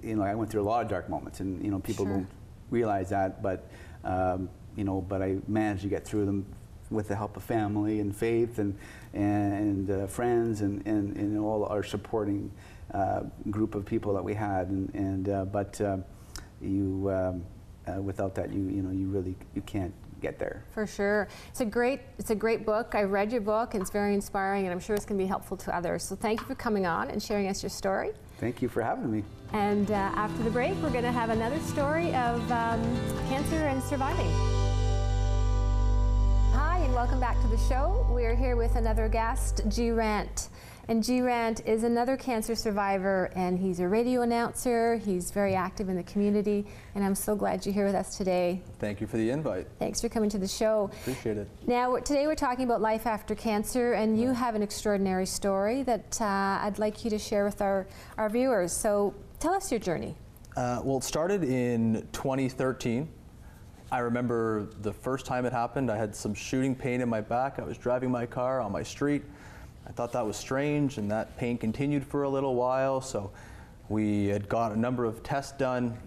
you 0.04 0.16
know, 0.16 0.24
I 0.24 0.34
went 0.34 0.50
through 0.52 0.62
a 0.62 0.70
lot 0.70 0.84
of 0.84 0.90
dark 0.90 1.10
moments, 1.10 1.40
and 1.42 1.64
you 1.64 1.70
know, 1.70 1.80
people 1.80 2.06
Sure. 2.06 2.14
don't 2.16 2.28
realize 2.72 3.10
that. 3.10 3.44
But 3.44 3.68
um, 4.04 4.50
you 4.76 4.84
know, 4.84 5.02
but 5.02 5.22
I 5.22 5.38
managed 5.48 5.84
to 5.84 5.90
get 5.90 6.06
through 6.06 6.26
them 6.26 6.46
with 6.92 7.08
the 7.08 7.16
help 7.16 7.38
of 7.38 7.44
family 7.44 8.00
and 8.00 8.16
faith 8.16 8.60
and 8.60 8.78
and 9.14 9.90
uh, 9.90 10.08
friends 10.08 10.62
and, 10.62 10.86
and 10.86 11.16
and 11.18 11.38
all 11.38 11.66
our 11.66 11.84
supporting 11.84 12.52
uh, 12.94 13.22
group 13.50 13.76
of 13.76 13.86
people 13.86 14.14
that 14.14 14.24
we 14.24 14.34
had. 14.34 14.68
And, 14.68 14.94
and 14.96 15.30
uh, 15.30 15.46
but 15.46 15.80
uh, 15.82 15.98
you 16.62 17.10
um, 17.12 17.44
uh, 17.88 18.02
without 18.02 18.36
that, 18.36 18.52
you 18.52 18.62
you 18.62 18.82
know, 18.82 18.92
you 18.92 19.08
really 19.08 19.36
you 19.56 19.62
can't 19.62 19.94
get 20.22 20.38
there. 20.38 20.66
For 20.74 20.86
sure. 20.86 21.28
It's 21.50 21.62
a 21.62 21.66
great 21.66 22.02
it's 22.18 22.30
a 22.30 22.36
great 22.36 22.66
book. 22.66 22.94
I 22.94 23.04
read 23.04 23.32
your 23.32 23.42
book 23.42 23.74
and 23.74 23.82
it's 23.82 23.92
very 23.92 24.14
inspiring 24.14 24.66
and 24.66 24.74
I'm 24.74 24.80
sure 24.80 24.96
it's 24.96 25.06
going 25.06 25.18
to 25.18 25.24
be 25.24 25.28
helpful 25.28 25.58
to 25.58 25.76
others. 25.76 26.04
So 26.04 26.16
thank 26.16 26.42
you 26.42 26.46
for 26.46 26.56
coming 26.56 26.86
on 26.86 27.10
and 27.10 27.22
sharing 27.22 27.48
us 27.48 27.64
your 27.64 27.70
story. 27.70 28.12
Thank 28.38 28.62
you 28.62 28.70
for 28.70 28.82
having 28.82 29.12
me. 29.12 29.24
And 29.54 29.90
uh, 29.92 29.94
after 29.94 30.44
the 30.44 30.52
break, 30.52 30.76
we're 30.82 30.92
going 30.92 31.04
to 31.04 31.12
have 31.12 31.30
another 31.30 31.60
story 31.60 32.14
of 32.14 32.52
um, 32.52 32.82
cancer 33.28 33.56
and 33.56 33.82
surviving. 33.84 34.59
Hi, 36.62 36.80
and 36.80 36.94
welcome 36.94 37.22
back 37.22 37.40
to 37.40 37.48
the 37.48 37.58
show. 37.58 38.06
We're 38.10 38.36
here 38.36 38.58
with 38.58 38.76
another 38.76 39.08
guest, 39.08 39.62
G 39.70 39.92
Rant. 39.92 40.50
And 40.90 41.02
G 41.02 41.22
Rant 41.22 41.66
is 41.66 41.86
another 41.86 42.18
cancer 42.18 42.54
survivor, 42.54 43.32
and 43.34 43.58
he's 43.58 43.80
a 43.80 43.88
radio 43.88 44.24
announcer. 44.24 44.98
He's 44.98 45.32
very 45.32 45.56
active 45.56 45.88
in 45.88 45.96
the 45.96 46.04
community, 46.04 46.68
and 46.96 47.04
I'm 47.06 47.16
so 47.16 47.34
glad 47.34 47.66
you're 47.66 47.74
here 47.74 47.86
with 47.86 47.96
us 47.96 48.18
today. 48.18 48.62
Thank 48.78 49.00
you 49.00 49.08
for 49.08 49.16
the 49.16 49.30
invite. 49.30 49.68
Thanks 49.80 50.02
for 50.02 50.10
coming 50.10 50.30
to 50.32 50.38
the 50.38 50.50
show. 50.50 50.92
Appreciate 51.00 51.38
it. 51.38 51.48
Now, 51.66 51.96
today 51.96 52.28
we're 52.28 52.36
talking 52.36 52.66
about 52.66 52.82
life 52.82 53.08
after 53.08 53.36
cancer, 53.36 53.94
and 53.94 54.20
you 54.20 54.34
have 54.34 54.54
an 54.54 54.62
extraordinary 54.62 55.28
story 55.28 55.84
that 55.84 56.20
uh, 56.20 56.26
I'd 56.26 56.78
like 56.78 57.06
you 57.06 57.10
to 57.12 57.20
share 57.20 57.46
with 57.46 57.62
our, 57.62 57.88
our 58.18 58.30
viewers. 58.30 58.74
So 58.74 59.16
tell 59.40 59.54
us 59.54 59.72
your 59.72 59.80
journey. 59.80 60.14
Uh, 60.58 60.82
well, 60.84 60.98
it 60.98 61.06
started 61.06 61.46
in 61.46 62.06
2013. 62.12 63.08
I 63.92 64.00
remember 64.00 64.68
the 64.82 64.94
first 64.94 65.26
time 65.26 65.46
it 65.46 65.54
happened, 65.54 65.90
I 65.90 65.98
had 65.98 66.16
some 66.16 66.36
shooting 66.36 66.76
pain 66.76 67.02
in 67.02 67.10
my 67.10 67.22
back. 67.22 67.58
I 67.58 67.64
was 67.64 67.78
driving 67.78 68.12
my 68.12 68.28
car 68.28 68.62
on 68.62 68.72
my 68.72 68.84
street. 68.84 69.24
I 69.88 69.92
thought 69.92 70.12
that 70.14 70.26
was 70.26 70.38
strange, 70.38 71.00
and 71.00 71.10
that 71.10 71.36
pain 71.38 71.58
continued 71.58 72.06
for 72.06 72.22
a 72.24 72.30
little 72.30 72.54
while. 72.54 73.02
So 73.02 73.32
we 73.88 74.28
had 74.28 74.48
got 74.48 74.72
a 74.72 74.80
number 74.80 75.06
of 75.06 75.24
tests 75.24 75.58
done. 75.58 75.98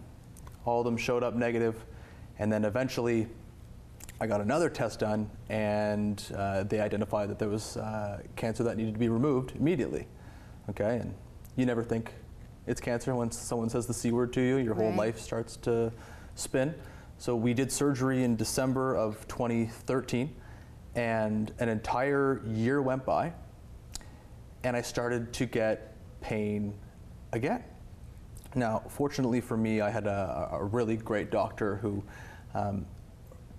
All 0.64 0.78
of 0.80 0.84
them 0.84 0.96
showed 0.96 1.24
up 1.24 1.34
negative. 1.34 1.84
And 2.38 2.52
then 2.52 2.64
eventually, 2.64 3.26
I 4.20 4.28
got 4.28 4.40
another 4.40 4.70
test 4.70 5.00
done, 5.00 5.28
and 5.48 6.24
uh, 6.36 6.62
they 6.62 6.80
identified 6.80 7.28
that 7.30 7.40
there 7.40 7.48
was 7.48 7.76
uh, 7.76 8.20
cancer 8.36 8.62
that 8.62 8.76
needed 8.76 8.94
to 8.94 9.00
be 9.00 9.08
removed 9.08 9.56
immediately. 9.56 10.06
Okay, 10.70 10.98
and 10.98 11.12
you 11.56 11.66
never 11.66 11.82
think 11.82 12.12
it's 12.68 12.80
cancer 12.80 13.12
when 13.16 13.32
someone 13.32 13.68
says 13.68 13.88
the 13.88 13.94
C 13.94 14.12
word 14.12 14.32
to 14.34 14.40
you, 14.40 14.58
your 14.58 14.74
whole 14.74 14.92
life 14.92 15.18
starts 15.18 15.56
to 15.56 15.92
spin. 16.36 16.72
So 17.22 17.36
we 17.36 17.54
did 17.54 17.70
surgery 17.70 18.24
in 18.24 18.34
December 18.34 18.96
of 18.96 19.28
2013, 19.28 20.34
and 20.96 21.52
an 21.60 21.68
entire 21.68 22.42
year 22.48 22.82
went 22.82 23.04
by, 23.04 23.32
and 24.64 24.76
I 24.76 24.82
started 24.82 25.32
to 25.34 25.46
get 25.46 25.94
pain 26.20 26.74
again. 27.32 27.62
Now, 28.56 28.82
fortunately 28.88 29.40
for 29.40 29.56
me, 29.56 29.80
I 29.80 29.88
had 29.88 30.08
a, 30.08 30.48
a 30.50 30.64
really 30.64 30.96
great 30.96 31.30
doctor 31.30 31.76
who 31.76 32.02
um, 32.54 32.86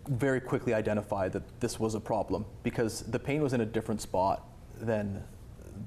very 0.10 0.42
quickly 0.42 0.74
identified 0.74 1.32
that 1.32 1.62
this 1.62 1.80
was 1.80 1.96
a 1.96 2.02
problem 2.02 2.46
because 2.64 3.04
the 3.04 3.20
pain 3.20 3.42
was 3.42 3.54
in 3.54 3.62
a 3.62 3.66
different 3.66 4.02
spot 4.02 4.46
than 4.82 5.24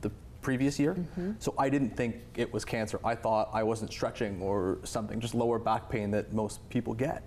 the 0.00 0.10
previous 0.40 0.78
year. 0.78 0.96
So 1.40 1.52
I 1.58 1.68
didn't 1.68 1.94
think 1.94 2.22
it 2.36 2.50
was 2.50 2.64
cancer. 2.64 2.98
I 3.04 3.14
thought 3.14 3.50
I 3.52 3.62
wasn't 3.64 3.92
stretching 3.92 4.40
or 4.40 4.78
something, 4.84 5.20
just 5.20 5.34
lower 5.34 5.58
back 5.58 5.90
pain 5.90 6.10
that 6.12 6.32
most 6.32 6.66
people 6.70 6.94
get. 6.94 7.22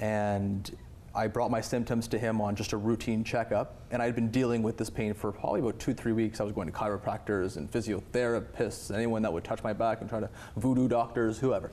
And 0.00 0.76
I 1.14 1.26
brought 1.26 1.50
my 1.50 1.60
symptoms 1.60 2.08
to 2.08 2.18
him 2.18 2.40
on 2.40 2.56
just 2.56 2.72
a 2.72 2.76
routine 2.76 3.22
checkup, 3.22 3.82
and 3.90 4.00
I'd 4.00 4.14
been 4.14 4.30
dealing 4.30 4.62
with 4.62 4.76
this 4.76 4.88
pain 4.88 5.12
for 5.12 5.30
probably 5.30 5.60
about 5.60 5.78
two, 5.78 5.92
three 5.92 6.12
weeks. 6.12 6.40
I 6.40 6.44
was 6.44 6.52
going 6.52 6.66
to 6.66 6.72
chiropractors 6.72 7.56
and 7.56 7.70
physiotherapists, 7.70 8.94
anyone 8.94 9.22
that 9.22 9.32
would 9.32 9.44
touch 9.44 9.62
my 9.62 9.72
back, 9.72 10.00
and 10.00 10.08
try 10.08 10.20
to 10.20 10.30
voodoo 10.56 10.88
doctors, 10.88 11.38
whoever. 11.38 11.70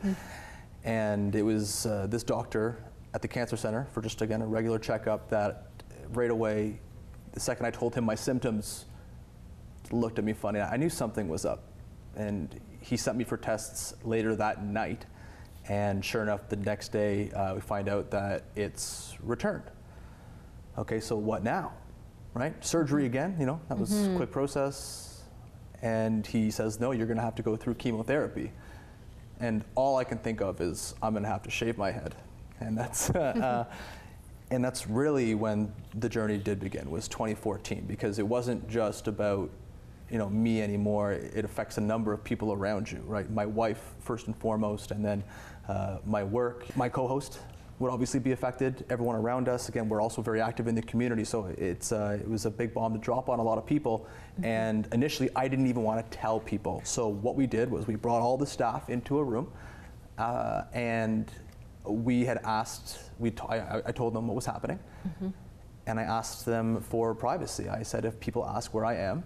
And 0.84 1.36
it 1.36 1.44
was 1.44 1.86
uh, 1.86 2.08
this 2.08 2.24
doctor 2.24 2.84
at 3.14 3.22
the 3.22 3.28
cancer 3.28 3.58
center 3.58 3.88
for 3.94 4.02
just 4.02 4.22
again 4.22 4.42
a 4.42 4.48
regular 4.48 4.80
checkup 4.80 5.30
that 5.30 5.68
right 6.10 6.32
away, 6.32 6.80
the 7.34 7.40
second 7.40 7.66
I 7.66 7.72
told 7.72 7.96
him 7.96 8.04
my 8.04 8.16
symptoms, 8.16 8.86
looked 9.92 10.20
at 10.20 10.26
me 10.26 10.34
funny. 10.34 10.60
I 10.60 10.78
knew 10.78 10.90
something 10.90 11.30
was 11.30 11.46
up, 11.46 11.64
and 12.16 12.60
he 12.82 12.98
sent 12.98 13.18
me 13.18 13.24
for 13.24 13.38
tests 13.38 13.94
later 14.04 14.36
that 14.36 14.64
night. 14.64 15.06
And 15.70 16.04
sure 16.04 16.22
enough, 16.22 16.48
the 16.48 16.56
next 16.56 16.92
day 16.92 17.32
uh, 17.32 17.56
we 17.56 17.62
find 17.62 17.90
out 17.90 18.10
that 18.12 18.46
it's 18.56 19.16
returned. 19.22 19.64
Okay, 20.78 21.00
so 21.00 21.16
what 21.16 21.44
now? 21.44 21.74
Right? 22.34 22.54
Surgery 22.64 23.06
again, 23.06 23.36
you 23.40 23.46
know, 23.46 23.60
that 23.68 23.78
was 23.78 24.08
a 24.08 24.16
quick 24.16 24.32
process. 24.32 25.24
And 25.82 26.26
he 26.26 26.52
says, 26.52 26.80
no, 26.80 26.92
you're 26.92 27.08
going 27.08 27.18
to 27.18 27.24
have 27.24 27.36
to 27.36 27.44
go 27.44 27.56
through 27.56 27.76
chemotherapy. 27.76 28.52
And 29.40 29.64
all 29.76 29.98
I 29.98 30.04
can 30.04 30.20
think 30.20 30.42
of 30.42 30.62
is, 30.62 30.96
I'm 31.02 31.14
going 31.14 31.24
to 31.24 31.30
have 31.30 31.44
to 31.44 31.52
shave 31.52 31.78
my 31.78 31.92
head. 31.92 32.16
And 32.60 32.78
that's, 32.78 33.10
uh, 33.12 33.66
and 34.52 34.64
that's 34.64 34.88
really 34.88 35.36
when 35.36 35.74
the 35.96 36.10
journey 36.10 36.38
did 36.38 36.60
begin, 36.60 36.90
was 36.90 37.08
2014, 37.08 37.86
because 37.88 38.20
it 38.20 38.28
wasn't 38.28 38.68
just 38.70 39.08
about 39.08 39.50
you 40.10 40.18
know 40.18 40.30
me 40.30 40.62
anymore. 40.62 41.12
It 41.12 41.44
affects 41.44 41.78
a 41.78 41.82
number 41.82 42.14
of 42.14 42.24
people 42.24 42.54
around 42.54 42.92
you, 42.92 43.00
right? 43.06 43.30
My 43.30 43.46
wife 43.46 43.96
first 44.00 44.28
and 44.28 44.36
foremost, 44.38 44.92
and 44.92 45.04
then 45.04 45.24
uh, 45.68 45.98
my 46.06 46.24
work. 46.24 46.66
My 46.76 46.90
co-host 46.90 47.40
would 47.80 47.92
obviously 47.92 48.20
be 48.20 48.32
affected. 48.32 48.86
Everyone 48.90 49.16
around 49.16 49.48
us. 49.48 49.70
Again, 49.70 49.88
we're 49.88 50.02
also 50.02 50.22
very 50.22 50.42
active 50.42 50.68
in 50.68 50.76
the 50.76 50.82
community, 50.82 51.24
so 51.24 51.46
it's 51.58 51.92
uh, 51.92 52.18
it 52.20 52.28
was 52.28 52.46
a 52.46 52.50
big 52.52 52.74
bomb 52.74 52.94
to 52.94 53.00
drop 53.00 53.30
on 53.30 53.40
a 53.40 53.44
lot 53.44 53.58
of 53.58 53.66
people. 53.66 54.08
And 54.44 54.88
initially, 54.94 55.30
I 55.36 55.48
didn't 55.48 55.68
even 55.68 55.84
want 55.84 56.00
to 56.12 56.18
tell 56.18 56.40
people. 56.40 56.82
So 56.84 57.08
what 57.08 57.36
we 57.36 57.46
did 57.46 57.70
was 57.70 57.86
we 57.88 57.96
brought 57.96 58.22
all 58.22 58.38
the 58.38 58.48
staff 58.48 58.90
into 58.90 59.20
a 59.20 59.24
room, 59.24 59.52
uh, 60.18 60.64
and 60.74 61.32
we 61.86 62.26
had 62.26 62.40
asked. 62.44 63.00
We 63.20 63.32
t- 63.32 63.44
I, 63.48 63.82
I 63.86 63.92
told 63.92 64.14
them 64.14 64.28
what 64.28 64.36
was 64.36 64.46
happening. 64.46 64.80
And 65.86 66.00
I 66.00 66.04
asked 66.04 66.46
them 66.46 66.82
for 66.82 67.16
privacy. 67.16 67.70
I 67.70 67.82
said, 67.84 68.04
if 68.04 68.20
people 68.20 68.46
ask 68.46 68.74
where 68.74 68.84
I 68.84 68.96
am, 68.96 69.24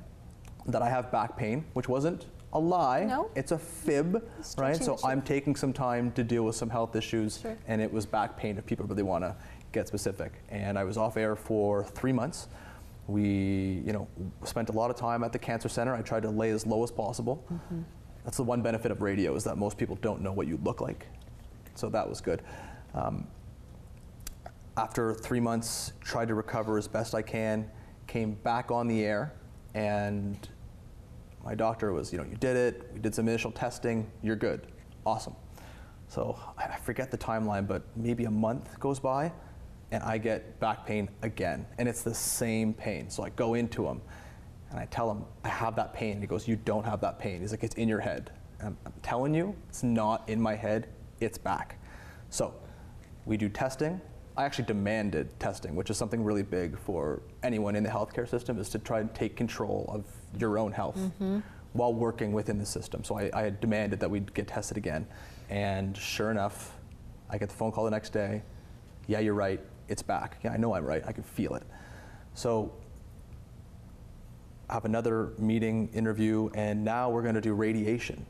that 0.68 0.84
I 0.84 0.90
have 0.90 1.12
back 1.12 1.36
pain, 1.36 1.66
which 1.74 1.90
wasn't 1.90 2.28
a 2.54 2.60
lie. 2.60 3.06
No. 3.06 3.30
It's 3.36 3.52
a 3.52 3.58
fib, 3.58 4.24
right? 4.58 4.76
So 4.76 4.96
issue. 4.96 5.08
I'm 5.08 5.22
taking 5.22 5.56
some 5.56 5.74
time 5.74 6.12
to 6.14 6.24
deal 6.24 6.44
with 6.44 6.56
some 6.56 6.70
health 6.70 6.96
issues, 6.96 7.40
Sure. 7.40 7.58
and 7.68 7.82
it 7.82 7.92
was 7.92 8.06
back 8.06 8.36
pain 8.38 8.58
if 8.58 8.66
people 8.66 8.86
really 8.86 9.04
want 9.04 9.24
to 9.24 9.36
get 9.72 9.88
specific. 9.88 10.34
And 10.50 10.78
I 10.78 10.84
was 10.84 10.98
off 10.98 11.18
air 11.18 11.36
for 11.36 11.86
three 11.86 12.12
months. 12.12 12.48
We, 13.08 13.82
you 13.86 13.94
know, 13.94 14.08
spent 14.44 14.70
a 14.70 14.74
lot 14.74 14.90
of 14.90 14.96
time 14.96 15.24
at 15.24 15.32
the 15.32 15.40
cancer 15.40 15.70
center. 15.70 15.96
I 15.96 16.02
tried 16.02 16.24
to 16.24 16.30
lay 16.30 16.52
as 16.52 16.66
low 16.66 16.84
as 16.84 16.92
possible. 16.92 17.46
Mm-hmm. 17.52 17.82
That's 18.24 18.38
the 18.38 18.44
one 18.44 18.62
benefit 18.62 18.92
of 18.92 19.02
radio 19.02 19.36
is 19.36 19.44
that 19.46 19.58
most 19.58 19.78
people 19.78 19.96
don't 20.02 20.22
know 20.22 20.32
what 20.32 20.48
you 20.48 20.60
look 20.64 20.82
like. 20.82 21.08
So 21.76 21.90
that 21.90 22.08
was 22.08 22.22
good. 22.22 22.42
Um, 22.94 23.28
after 24.78 25.14
three 25.14 25.40
months, 25.40 25.94
tried 26.02 26.28
to 26.28 26.36
recover 26.36 26.78
as 26.78 26.88
best 26.88 27.16
I 27.16 27.22
can, 27.22 27.70
came 28.08 28.34
back 28.36 28.72
on 28.72 28.88
the 28.88 29.04
air, 29.04 29.34
and 29.74 30.48
my 31.44 31.56
doctor 31.56 31.94
was, 31.94 32.12
you 32.12 32.18
know, 32.18 32.24
you 32.24 32.36
did 32.36 32.56
it, 32.56 32.90
we 32.94 33.00
did 33.00 33.16
some 33.16 33.28
initial 33.28 33.52
testing, 33.52 34.10
you're 34.22 34.36
good. 34.36 34.68
Awesome. 35.06 35.36
So 36.08 36.38
I 36.58 36.78
forget 36.78 37.10
the 37.10 37.18
timeline, 37.18 37.68
but 37.68 37.84
maybe 37.96 38.26
a 38.26 38.32
month 38.32 38.80
goes 38.80 39.00
by, 39.00 39.32
and 39.92 40.04
I 40.04 40.18
get 40.18 40.60
back 40.60 40.86
pain 40.86 41.10
again, 41.22 41.66
and 41.78 41.88
it's 41.88 42.02
the 42.02 42.14
same 42.14 42.74
pain. 42.74 43.10
So 43.10 43.24
I 43.24 43.30
go 43.30 43.54
into 43.54 43.88
him, 43.88 44.02
and 44.70 44.80
I 44.80 44.86
tell 44.86 45.10
him, 45.10 45.24
I 45.44 45.50
have 45.50 45.76
that 45.76 45.94
pain. 45.94 46.14
And 46.14 46.22
he 46.22 46.28
goes, 46.28 46.48
You 46.48 46.56
don't 46.56 46.86
have 46.86 47.02
that 47.02 47.20
pain. 47.20 47.42
He's 47.42 47.52
like, 47.52 47.64
It's 47.64 47.76
in 47.76 47.88
your 47.88 48.00
head. 48.00 48.32
I'm 48.64 48.78
telling 49.02 49.34
you, 49.34 49.56
it's 49.70 49.84
not 49.84 50.28
in 50.30 50.40
my 50.40 50.56
head, 50.56 50.88
it's 51.20 51.38
back. 51.38 51.80
So 52.30 52.54
we 53.26 53.38
do 53.38 53.50
testing. 53.50 54.00
I 54.38 54.46
actually 54.46 54.66
demanded 54.66 55.38
testing, 55.40 55.76
which 55.76 55.90
is 55.90 55.98
something 55.98 56.24
really 56.24 56.44
big 56.44 56.78
for 56.78 57.22
anyone 57.44 57.76
in 57.76 57.84
the 57.84 57.90
healthcare 57.90 58.30
system, 58.30 58.60
is 58.60 58.70
to 58.70 58.80
try 58.80 59.00
and 59.00 59.14
take 59.14 59.36
control 59.36 59.90
of 59.90 60.06
your 60.38 60.58
own 60.58 60.72
health 60.72 61.00
while 61.74 61.94
working 61.94 62.34
within 62.34 62.58
the 62.58 62.66
system. 62.66 63.04
So 63.04 63.18
I, 63.18 63.30
I 63.34 63.44
had 63.44 63.60
demanded 63.60 64.00
that 64.02 64.10
we 64.10 64.20
get 64.20 64.48
tested 64.48 64.78
again. 64.78 65.08
And 65.50 65.96
sure 65.96 66.32
enough, 66.32 66.78
I 67.30 67.38
get 67.38 67.50
the 67.50 67.56
phone 67.56 67.72
call 67.72 67.86
the 67.86 67.92
next 67.92 68.12
day. 68.12 68.42
Yeah, 69.08 69.20
you're 69.20 69.34
right. 69.34 69.60
It's 69.88 70.02
back. 70.02 70.38
Yeah, 70.44 70.52
I 70.52 70.58
know 70.58 70.74
I'm 70.74 70.86
right. 70.86 71.04
I 71.06 71.12
can 71.12 71.24
feel 71.24 71.56
it. 71.56 71.64
So 72.34 72.74
I 74.70 74.74
have 74.76 74.86
another 74.86 75.34
meeting, 75.38 75.90
interview, 75.94 76.50
and 76.56 76.84
now 76.84 77.10
we're 77.10 77.24
going 77.24 77.36
to 77.36 77.42
do 77.42 77.54
radiation. 77.54 78.26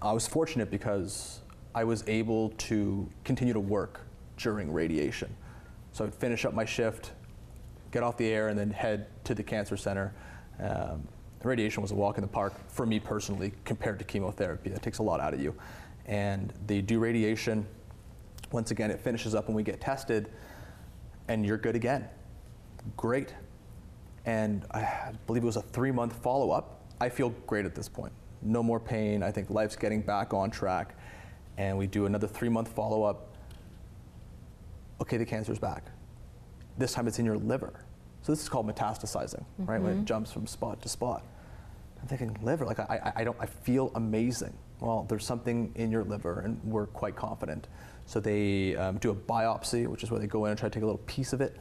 I 0.00 0.12
was 0.12 0.26
fortunate 0.26 0.70
because 0.70 1.40
I 1.74 1.84
was 1.84 2.04
able 2.06 2.50
to 2.50 3.08
continue 3.24 3.52
to 3.52 3.60
work 3.60 4.00
during 4.36 4.72
radiation. 4.72 5.34
So 5.92 6.04
I'd 6.04 6.14
finish 6.14 6.44
up 6.44 6.54
my 6.54 6.64
shift, 6.64 7.10
get 7.90 8.04
off 8.04 8.16
the 8.16 8.28
air, 8.28 8.48
and 8.48 8.58
then 8.58 8.70
head 8.70 9.06
to 9.24 9.34
the 9.34 9.42
cancer 9.42 9.76
center. 9.76 10.14
Um, 10.60 11.06
radiation 11.42 11.82
was 11.82 11.90
a 11.90 11.94
walk 11.94 12.18
in 12.18 12.22
the 12.22 12.28
park 12.28 12.52
for 12.68 12.84
me 12.84 13.00
personally 13.00 13.52
compared 13.64 13.98
to 13.98 14.04
chemotherapy. 14.04 14.70
That 14.70 14.82
takes 14.82 14.98
a 14.98 15.02
lot 15.02 15.20
out 15.20 15.34
of 15.34 15.40
you. 15.40 15.54
And 16.06 16.52
they 16.66 16.80
do 16.80 16.98
radiation. 16.98 17.66
Once 18.52 18.70
again, 18.70 18.90
it 18.90 19.00
finishes 19.00 19.34
up 19.34 19.46
when 19.46 19.54
we 19.54 19.62
get 19.62 19.80
tested, 19.80 20.28
and 21.28 21.46
you're 21.46 21.56
good 21.56 21.76
again. 21.76 22.08
Great. 22.96 23.34
And 24.26 24.66
I 24.72 25.12
believe 25.26 25.42
it 25.42 25.46
was 25.46 25.56
a 25.56 25.62
three 25.62 25.92
month 25.92 26.14
follow 26.22 26.50
up. 26.50 26.84
I 27.00 27.08
feel 27.08 27.30
great 27.46 27.64
at 27.64 27.74
this 27.74 27.88
point. 27.88 28.12
No 28.42 28.62
more 28.62 28.80
pain. 28.80 29.22
I 29.22 29.30
think 29.30 29.50
life's 29.50 29.76
getting 29.76 30.02
back 30.02 30.34
on 30.34 30.50
track. 30.50 30.94
And 31.56 31.76
we 31.78 31.86
do 31.86 32.06
another 32.06 32.26
three 32.26 32.48
month 32.48 32.68
follow 32.68 33.04
up. 33.04 33.36
Okay, 35.00 35.16
the 35.16 35.24
cancer's 35.24 35.58
back. 35.58 35.84
This 36.76 36.92
time 36.92 37.06
it's 37.06 37.18
in 37.18 37.24
your 37.24 37.38
liver. 37.38 37.84
So 38.22 38.32
this 38.32 38.42
is 38.42 38.48
called 38.48 38.66
metastasizing, 38.66 39.44
right? 39.58 39.80
When 39.80 40.00
it 40.00 40.04
jumps 40.04 40.32
from 40.32 40.46
spot 40.46 40.82
to 40.82 40.88
spot. 40.88 41.24
I'm 42.00 42.08
thinking 42.08 42.36
liver, 42.42 42.64
like 42.64 42.78
I, 42.78 43.12
I, 43.16 43.20
I 43.20 43.24
don't, 43.24 43.36
I 43.40 43.46
feel 43.46 43.92
amazing. 43.94 44.54
Well, 44.80 45.04
there's 45.08 45.24
something 45.24 45.72
in 45.74 45.90
your 45.90 46.04
liver, 46.04 46.40
and 46.40 46.58
we're 46.64 46.86
quite 46.86 47.14
confident. 47.16 47.68
So 48.06 48.20
they 48.20 48.74
um, 48.76 48.98
do 48.98 49.10
a 49.10 49.14
biopsy, 49.14 49.86
which 49.86 50.02
is 50.02 50.10
where 50.10 50.18
they 50.18 50.26
go 50.26 50.46
in 50.46 50.50
and 50.50 50.58
try 50.58 50.68
to 50.68 50.72
take 50.72 50.82
a 50.82 50.86
little 50.86 51.02
piece 51.06 51.32
of 51.32 51.40
it. 51.40 51.56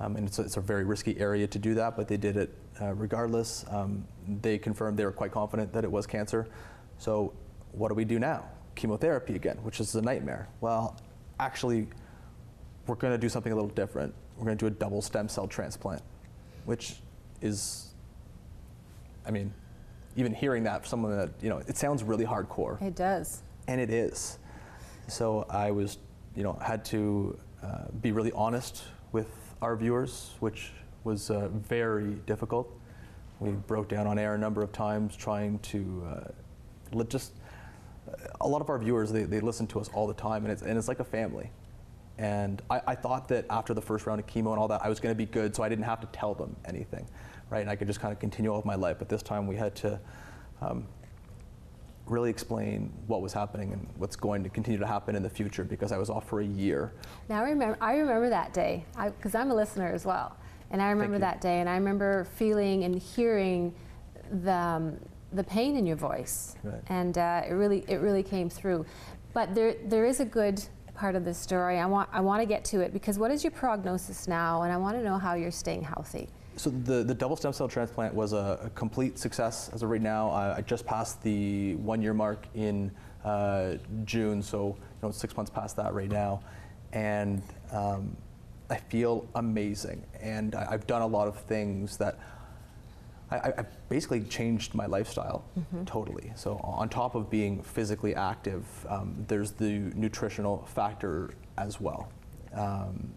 Um, 0.00 0.16
and 0.16 0.26
it's 0.26 0.38
a, 0.40 0.42
it's 0.42 0.56
a 0.56 0.60
very 0.60 0.84
risky 0.84 1.16
area 1.18 1.46
to 1.46 1.58
do 1.58 1.74
that, 1.74 1.96
but 1.96 2.08
they 2.08 2.16
did 2.16 2.36
it 2.36 2.52
uh, 2.82 2.92
regardless. 2.94 3.64
Um, 3.70 4.04
they 4.40 4.58
confirmed 4.58 4.98
they 4.98 5.04
were 5.04 5.12
quite 5.12 5.30
confident 5.30 5.72
that 5.72 5.84
it 5.84 5.90
was 5.90 6.06
cancer. 6.06 6.48
So 6.98 7.32
what 7.72 7.88
do 7.88 7.94
we 7.94 8.04
do 8.04 8.18
now? 8.18 8.48
Chemotherapy 8.74 9.36
again, 9.36 9.58
which 9.62 9.78
is 9.78 9.94
a 9.94 10.02
nightmare. 10.02 10.48
Well, 10.60 11.00
actually, 11.38 11.86
we're 12.86 12.96
going 12.96 13.12
to 13.12 13.18
do 13.18 13.28
something 13.28 13.52
a 13.52 13.54
little 13.54 13.70
different. 13.70 14.12
We're 14.36 14.44
going 14.46 14.58
to 14.58 14.62
do 14.62 14.66
a 14.66 14.70
double 14.70 15.00
stem 15.02 15.28
cell 15.28 15.46
transplant, 15.46 16.02
which 16.64 16.96
is, 17.40 17.94
I 19.26 19.30
mean, 19.30 19.52
even 20.16 20.34
hearing 20.34 20.64
that 20.64 20.82
from 20.82 20.88
someone 20.88 21.16
that, 21.16 21.30
you 21.40 21.48
know, 21.48 21.58
it 21.66 21.76
sounds 21.76 22.02
really 22.02 22.24
hardcore 22.24 22.80
It 22.82 22.94
does. 22.96 23.42
and 23.68 23.80
it 23.80 23.90
is. 23.90 24.38
So 25.08 25.46
I 25.50 25.70
was, 25.70 25.98
you 26.34 26.42
know, 26.42 26.54
had 26.62 26.84
to 26.86 27.38
uh, 27.62 27.86
be 28.00 28.12
really 28.12 28.32
honest 28.32 28.84
with 29.12 29.28
our 29.62 29.76
viewers, 29.76 30.32
which 30.40 30.70
was 31.04 31.30
uh, 31.30 31.48
very 31.48 32.14
difficult. 32.26 32.70
We 33.40 33.50
broke 33.50 33.88
down 33.88 34.06
on 34.06 34.18
air 34.18 34.34
a 34.34 34.38
number 34.38 34.62
of 34.62 34.72
times 34.72 35.16
trying 35.16 35.58
to 35.60 36.06
uh, 36.08 36.20
let 36.92 37.08
just. 37.10 37.32
A 38.40 38.46
lot 38.46 38.60
of 38.60 38.68
our 38.68 38.78
viewers 38.78 39.10
they, 39.10 39.24
they 39.24 39.40
listen 39.40 39.66
to 39.68 39.80
us 39.80 39.88
all 39.92 40.06
the 40.06 40.14
time, 40.14 40.44
and 40.44 40.52
it's 40.52 40.62
and 40.62 40.78
it's 40.78 40.88
like 40.88 41.00
a 41.00 41.04
family. 41.04 41.50
And 42.18 42.62
I, 42.70 42.80
I 42.88 42.94
thought 42.94 43.28
that 43.28 43.44
after 43.50 43.74
the 43.74 43.82
first 43.82 44.06
round 44.06 44.20
of 44.20 44.26
chemo 44.26 44.50
and 44.50 44.58
all 44.58 44.68
that, 44.68 44.84
I 44.84 44.88
was 44.88 45.00
going 45.00 45.12
to 45.12 45.18
be 45.18 45.26
good, 45.26 45.54
so 45.56 45.62
I 45.62 45.68
didn't 45.68 45.84
have 45.84 46.00
to 46.00 46.06
tell 46.08 46.34
them 46.34 46.54
anything, 46.64 47.06
right? 47.50 47.60
And 47.60 47.70
I 47.70 47.76
could 47.76 47.88
just 47.88 48.00
kind 48.00 48.12
of 48.12 48.20
continue 48.20 48.50
on 48.50 48.56
with 48.58 48.66
my 48.66 48.76
life. 48.76 48.96
But 48.98 49.08
this 49.08 49.22
time 49.22 49.46
we 49.46 49.56
had 49.56 49.74
to. 49.76 50.00
Um, 50.60 50.86
really 52.06 52.28
explain 52.28 52.92
what 53.06 53.22
was 53.22 53.32
happening 53.32 53.72
and 53.72 53.88
what's 53.96 54.16
going 54.16 54.42
to 54.42 54.50
continue 54.50 54.78
to 54.78 54.86
happen 54.86 55.16
in 55.16 55.22
the 55.22 55.30
future 55.30 55.64
because 55.64 55.90
I 55.90 55.96
was 55.96 56.10
off 56.10 56.28
for 56.28 56.40
a 56.40 56.44
year. 56.44 56.92
Now 57.28 57.42
I 57.42 57.48
remember, 57.48 57.78
I 57.80 57.96
remember 57.96 58.28
that 58.28 58.52
day 58.52 58.84
because 58.94 59.34
I'm 59.34 59.50
a 59.50 59.54
listener 59.54 59.90
as 59.92 60.04
well, 60.04 60.36
and 60.70 60.82
I 60.82 60.90
remember 60.90 61.18
that 61.20 61.40
day, 61.40 61.60
and 61.60 61.68
I 61.68 61.76
remember 61.76 62.24
feeling 62.36 62.84
and 62.84 62.98
hearing 63.00 63.74
the 64.42 64.52
um, 64.52 64.96
the 65.32 65.44
pain 65.44 65.76
in 65.76 65.86
your 65.86 65.96
voice, 65.96 66.54
Right. 66.62 66.80
and 66.88 67.16
uh, 67.16 67.42
it 67.48 67.52
really 67.52 67.84
it 67.88 67.96
really 68.02 68.22
came 68.22 68.50
through. 68.50 68.84
But 69.32 69.54
there 69.54 69.74
there 69.86 70.04
is 70.04 70.20
a 70.20 70.24
good 70.26 70.62
part 70.94 71.16
of 71.16 71.24
the 71.24 71.34
story. 71.34 71.78
I 71.78 71.86
want 71.86 72.08
I 72.12 72.20
want 72.20 72.40
to 72.40 72.46
get 72.46 72.64
to 72.66 72.80
it 72.80 72.92
because 72.92 73.18
what 73.18 73.30
is 73.30 73.44
your 73.44 73.50
prognosis 73.50 74.28
now, 74.28 74.62
and 74.62 74.72
I 74.72 74.76
want 74.76 74.96
to 74.96 75.02
know 75.02 75.18
how 75.18 75.34
you're 75.34 75.50
staying 75.50 75.82
healthy. 75.82 76.28
So 76.56 76.70
the, 76.70 77.02
the 77.02 77.14
double 77.14 77.34
stem 77.34 77.52
cell 77.52 77.66
transplant 77.66 78.14
was 78.14 78.32
a, 78.32 78.60
a 78.62 78.70
complete 78.70 79.18
success 79.18 79.70
as 79.74 79.82
of 79.82 79.90
right 79.90 80.00
now. 80.00 80.30
I, 80.30 80.58
I 80.58 80.60
just 80.60 80.86
passed 80.86 81.20
the 81.22 81.74
one 81.76 82.00
year 82.00 82.14
mark 82.14 82.46
in 82.54 82.92
uh, 83.24 83.74
June, 84.04 84.40
so 84.40 84.76
you 84.78 84.98
know 85.02 85.10
six 85.10 85.36
months 85.36 85.50
past 85.50 85.76
that 85.76 85.92
right 85.94 86.10
now, 86.10 86.40
and 86.92 87.42
um, 87.72 88.16
I 88.70 88.76
feel 88.76 89.26
amazing. 89.34 90.04
And 90.20 90.54
I, 90.54 90.68
I've 90.70 90.86
done 90.86 91.02
a 91.02 91.06
lot 91.06 91.26
of 91.26 91.40
things 91.40 91.96
that 91.98 92.18
I, 93.38 93.48
I 93.60 93.64
basically 93.88 94.20
changed 94.22 94.74
my 94.74 94.86
lifestyle 94.86 95.44
totally. 95.86 96.32
So 96.34 96.58
on 96.62 96.88
top 96.88 97.14
of 97.14 97.28
being 97.30 97.62
physically 97.62 98.14
active, 98.14 98.64
um, 98.88 99.24
there's 99.28 99.52
the 99.52 99.92
nutritional 99.94 100.64
factor 100.66 101.30
as 101.58 101.80
well. 101.80 102.08
Um, 102.54 103.12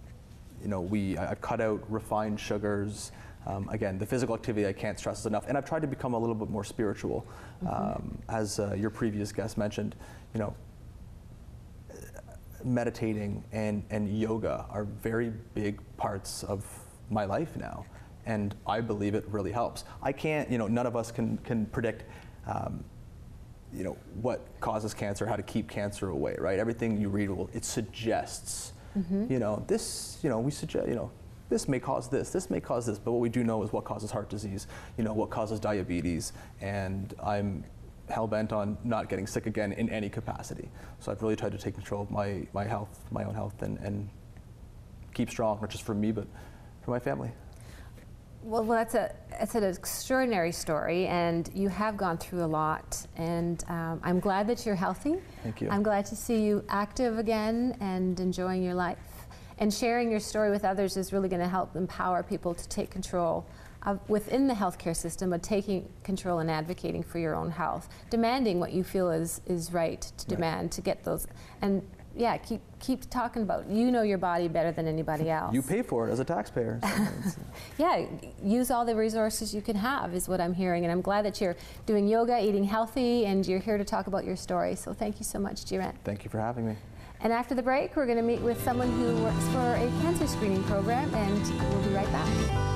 you 0.61 0.67
know, 0.67 0.81
we 0.81 1.17
I- 1.17 1.31
I've 1.31 1.41
cut 1.41 1.61
out 1.61 1.83
refined 1.89 2.39
sugars. 2.39 3.11
Um, 3.45 3.69
again, 3.69 3.97
the 3.97 4.05
physical 4.05 4.35
activity 4.35 4.67
I 4.67 4.73
can't 4.73 4.99
stress 4.99 5.25
enough, 5.25 5.45
and 5.47 5.57
I've 5.57 5.65
tried 5.65 5.81
to 5.81 5.87
become 5.87 6.13
a 6.13 6.19
little 6.19 6.35
bit 6.35 6.49
more 6.49 6.65
spiritual, 6.65 7.25
um, 7.69 8.17
as 8.27 8.59
uh, 8.59 8.73
your 8.75 8.89
previous 8.89 9.31
guest 9.31 9.57
mentioned. 9.57 9.95
You 10.33 10.39
know, 10.41 10.55
meditating 12.63 13.43
and, 13.51 13.83
and 13.89 14.19
yoga 14.19 14.65
are 14.69 14.83
very 14.83 15.31
big 15.53 15.79
parts 15.97 16.43
of 16.43 16.65
my 17.09 17.23
life 17.25 17.55
now. 17.55 17.85
And 18.27 18.53
I 18.67 18.81
believe 18.81 19.15
it 19.15 19.25
really 19.29 19.53
helps. 19.53 19.85
I 20.03 20.11
can't, 20.11 20.51
you 20.51 20.57
know, 20.57 20.67
none 20.67 20.85
of 20.85 20.95
us 20.95 21.11
can, 21.11 21.37
can 21.39 21.65
predict, 21.67 22.03
um, 22.45 22.83
you 23.73 23.83
know, 23.85 23.97
what 24.21 24.45
causes 24.59 24.93
cancer, 24.93 25.25
how 25.25 25.37
to 25.37 25.43
keep 25.43 25.69
cancer 25.69 26.09
away, 26.09 26.35
right? 26.37 26.59
Everything 26.59 26.99
you 26.99 27.07
read, 27.07 27.29
will, 27.29 27.49
it 27.53 27.63
suggests, 27.63 28.73
you 29.29 29.39
know, 29.39 29.63
this, 29.67 30.19
you 30.23 30.29
know, 30.29 30.39
we 30.39 30.51
suggest, 30.51 30.87
you 30.89 30.95
know, 30.95 31.09
this 31.49 31.69
may 31.69 31.79
cause 31.79 32.09
this, 32.09 32.29
this 32.31 32.49
may 32.49 32.59
cause 32.59 32.85
this, 32.85 32.99
but 32.99 33.13
what 33.13 33.21
we 33.21 33.29
do 33.29 33.43
know 33.45 33.63
is 33.63 33.71
what 33.71 33.85
causes 33.85 34.11
heart 34.11 34.29
disease, 34.29 34.67
you 34.97 35.03
know, 35.05 35.13
what 35.13 35.29
causes 35.29 35.59
diabetes, 35.61 36.33
and 36.59 37.13
I'm 37.23 37.63
hell 38.09 38.27
bent 38.27 38.51
on 38.51 38.77
not 38.83 39.07
getting 39.07 39.25
sick 39.27 39.45
again 39.45 39.71
in 39.71 39.89
any 39.89 40.09
capacity. 40.09 40.69
So 40.99 41.11
I've 41.11 41.21
really 41.21 41.37
tried 41.37 41.53
to 41.53 41.57
take 41.57 41.75
control 41.75 42.01
of 42.01 42.11
my, 42.11 42.45
my 42.53 42.65
health, 42.65 43.05
my 43.11 43.23
own 43.23 43.35
health, 43.35 43.61
and, 43.61 43.77
and 43.79 44.09
keep 45.13 45.29
strong, 45.29 45.59
not 45.61 45.69
just 45.69 45.83
for 45.83 45.93
me, 45.93 46.11
but 46.11 46.27
for 46.81 46.91
my 46.91 46.99
family. 46.99 47.31
Well, 48.47 48.63
well, 48.63 48.77
that's 48.77 48.95
a 48.95 49.13
it's 49.41 49.55
an 49.55 49.63
extraordinary 49.65 50.53
story, 50.53 51.05
and 51.07 51.49
you 51.53 51.67
have 51.67 51.97
gone 51.97 52.17
through 52.17 52.45
a 52.45 52.47
lot. 52.47 53.05
And 53.17 53.61
um, 53.67 53.99
I'm 54.03 54.21
glad 54.21 54.47
that 54.47 54.65
you're 54.65 54.73
healthy. 54.73 55.17
Thank 55.43 55.59
you. 55.59 55.69
I'm 55.69 55.83
glad 55.83 56.05
to 56.05 56.15
see 56.15 56.43
you 56.45 56.63
active 56.69 57.19
again 57.19 57.75
and 57.81 58.17
enjoying 58.21 58.63
your 58.63 58.73
life. 58.73 59.27
And 59.59 59.73
sharing 59.73 60.09
your 60.09 60.21
story 60.21 60.49
with 60.49 60.63
others 60.63 60.95
is 60.95 61.11
really 61.11 61.27
going 61.27 61.41
to 61.41 61.47
help 61.49 61.75
empower 61.75 62.23
people 62.23 62.53
to 62.53 62.69
take 62.69 62.89
control 62.89 63.45
of, 63.83 63.99
within 64.07 64.47
the 64.47 64.53
healthcare 64.53 64.95
system, 64.95 65.31
but 65.31 65.43
taking 65.43 65.89
control 66.03 66.39
and 66.39 66.49
advocating 66.49 67.03
for 67.03 67.19
your 67.19 67.35
own 67.35 67.51
health, 67.51 67.89
demanding 68.09 68.61
what 68.61 68.71
you 68.71 68.83
feel 68.83 69.09
is 69.11 69.41
is 69.45 69.73
right 69.73 70.01
to 70.01 70.07
Right. 70.09 70.27
demand 70.29 70.71
to 70.71 70.81
get 70.81 71.03
those. 71.03 71.27
And 71.61 71.81
yeah, 72.17 72.37
keep 72.37 72.61
keep 72.79 73.09
talking 73.09 73.41
about 73.43 73.69
you 73.69 73.91
know 73.91 74.01
your 74.01 74.17
body 74.17 74.47
better 74.47 74.71
than 74.71 74.87
anybody 74.87 75.29
else. 75.39 75.53
You 75.53 75.61
pay 75.61 75.81
for 75.81 76.07
it 76.07 76.11
as 76.11 76.19
a 76.19 76.25
taxpayer. 76.25 76.79
so 76.81 76.87
uh, 76.89 77.07
Yeah, 77.77 78.05
use 78.43 78.71
all 78.71 78.85
the 78.85 78.95
resources 78.95 79.53
you 79.53 79.61
can 79.61 79.75
have 79.75 80.13
is 80.13 80.27
what 80.27 80.41
I'm 80.41 80.53
hearing, 80.53 80.83
and 80.83 80.91
I'm 80.91 81.01
glad 81.01 81.25
that 81.25 81.39
you're 81.39 81.55
doing 81.85 82.07
yoga, 82.07 82.43
eating 82.43 82.63
healthy, 82.63 83.25
and 83.25 83.47
you're 83.47 83.59
here 83.59 83.77
to 83.77 83.85
talk 83.85 84.07
about 84.07 84.25
your 84.25 84.35
story. 84.35 84.75
So 84.75 84.93
thank 84.93 85.19
you 85.19 85.25
so 85.25 85.39
much, 85.39 85.65
Jiren. 85.65 85.93
Thank 86.03 86.23
you 86.23 86.29
for 86.29 86.39
having 86.39 86.67
me. 86.67 86.75
And 87.21 87.33
after 87.33 87.55
the 87.55 87.63
break, 87.63 87.95
we're 87.95 88.05
going 88.05 88.17
to 88.17 88.23
meet 88.23 88.41
with 88.41 88.63
someone 88.63 88.91
who 88.91 89.23
works 89.23 89.43
for 89.47 89.73
a 89.73 89.87
cancer 90.01 90.27
screening 90.27 90.63
program, 90.65 91.13
and 91.15 91.69
we'll 91.69 91.83
be 91.83 91.89
right 91.89 92.11
back. 92.11 92.66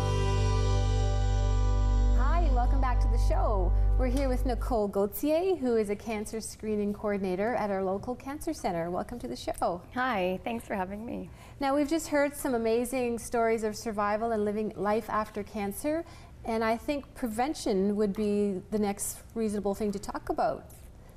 Back 2.91 3.00
to 3.00 3.07
the 3.07 3.29
show. 3.29 3.71
We're 3.98 4.07
here 4.07 4.27
with 4.27 4.45
Nicole 4.45 4.89
Gauthier, 4.89 5.55
who 5.55 5.77
is 5.77 5.89
a 5.89 5.95
cancer 5.95 6.41
screening 6.41 6.91
coordinator 6.91 7.55
at 7.55 7.71
our 7.71 7.81
local 7.81 8.15
cancer 8.15 8.53
center. 8.53 8.91
Welcome 8.91 9.17
to 9.19 9.29
the 9.29 9.36
show. 9.38 9.81
Hi, 9.93 10.41
thanks 10.43 10.67
for 10.67 10.75
having 10.75 11.05
me. 11.05 11.29
Now, 11.62 11.74
we've 11.74 11.88
just 11.88 12.10
heard 12.10 12.36
some 12.36 12.53
amazing 12.53 13.17
stories 13.17 13.63
of 13.63 13.77
survival 13.77 14.33
and 14.33 14.43
living 14.43 14.74
life 14.75 15.10
after 15.10 15.41
cancer, 15.41 16.03
and 16.43 16.65
I 16.65 16.75
think 16.75 17.05
prevention 17.15 17.95
would 17.95 18.11
be 18.11 18.59
the 18.72 18.79
next 18.79 19.20
reasonable 19.35 19.74
thing 19.74 19.94
to 19.94 20.00
talk 20.00 20.27
about. 20.27 20.66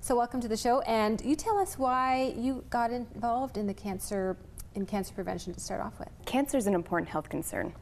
So, 0.00 0.14
welcome 0.14 0.40
to 0.42 0.48
the 0.48 0.56
show, 0.56 0.80
and 0.82 1.20
you 1.22 1.34
tell 1.34 1.58
us 1.58 1.76
why 1.76 2.34
you 2.36 2.62
got 2.70 2.92
involved 2.92 3.56
in 3.56 3.66
the 3.66 3.74
cancer 3.74 4.36
in 4.76 4.86
cancer 4.86 5.12
prevention 5.12 5.52
to 5.54 5.58
start 5.58 5.80
off 5.80 5.98
with. 5.98 6.08
Cancer 6.24 6.56
is 6.56 6.68
an 6.68 6.74
important 6.74 7.08
health 7.08 7.28
concern. 7.28 7.72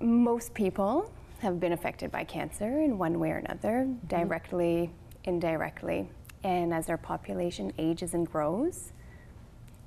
Most 0.00 0.52
people 0.52 1.12
have 1.38 1.60
been 1.60 1.72
affected 1.72 2.10
by 2.10 2.24
cancer 2.24 2.80
in 2.80 2.98
one 2.98 3.18
way 3.18 3.30
or 3.30 3.36
another, 3.36 3.86
mm-hmm. 3.86 4.06
directly, 4.06 4.90
indirectly. 5.24 6.08
And 6.44 6.72
as 6.72 6.88
our 6.88 6.96
population 6.96 7.72
ages 7.78 8.14
and 8.14 8.30
grows, 8.30 8.92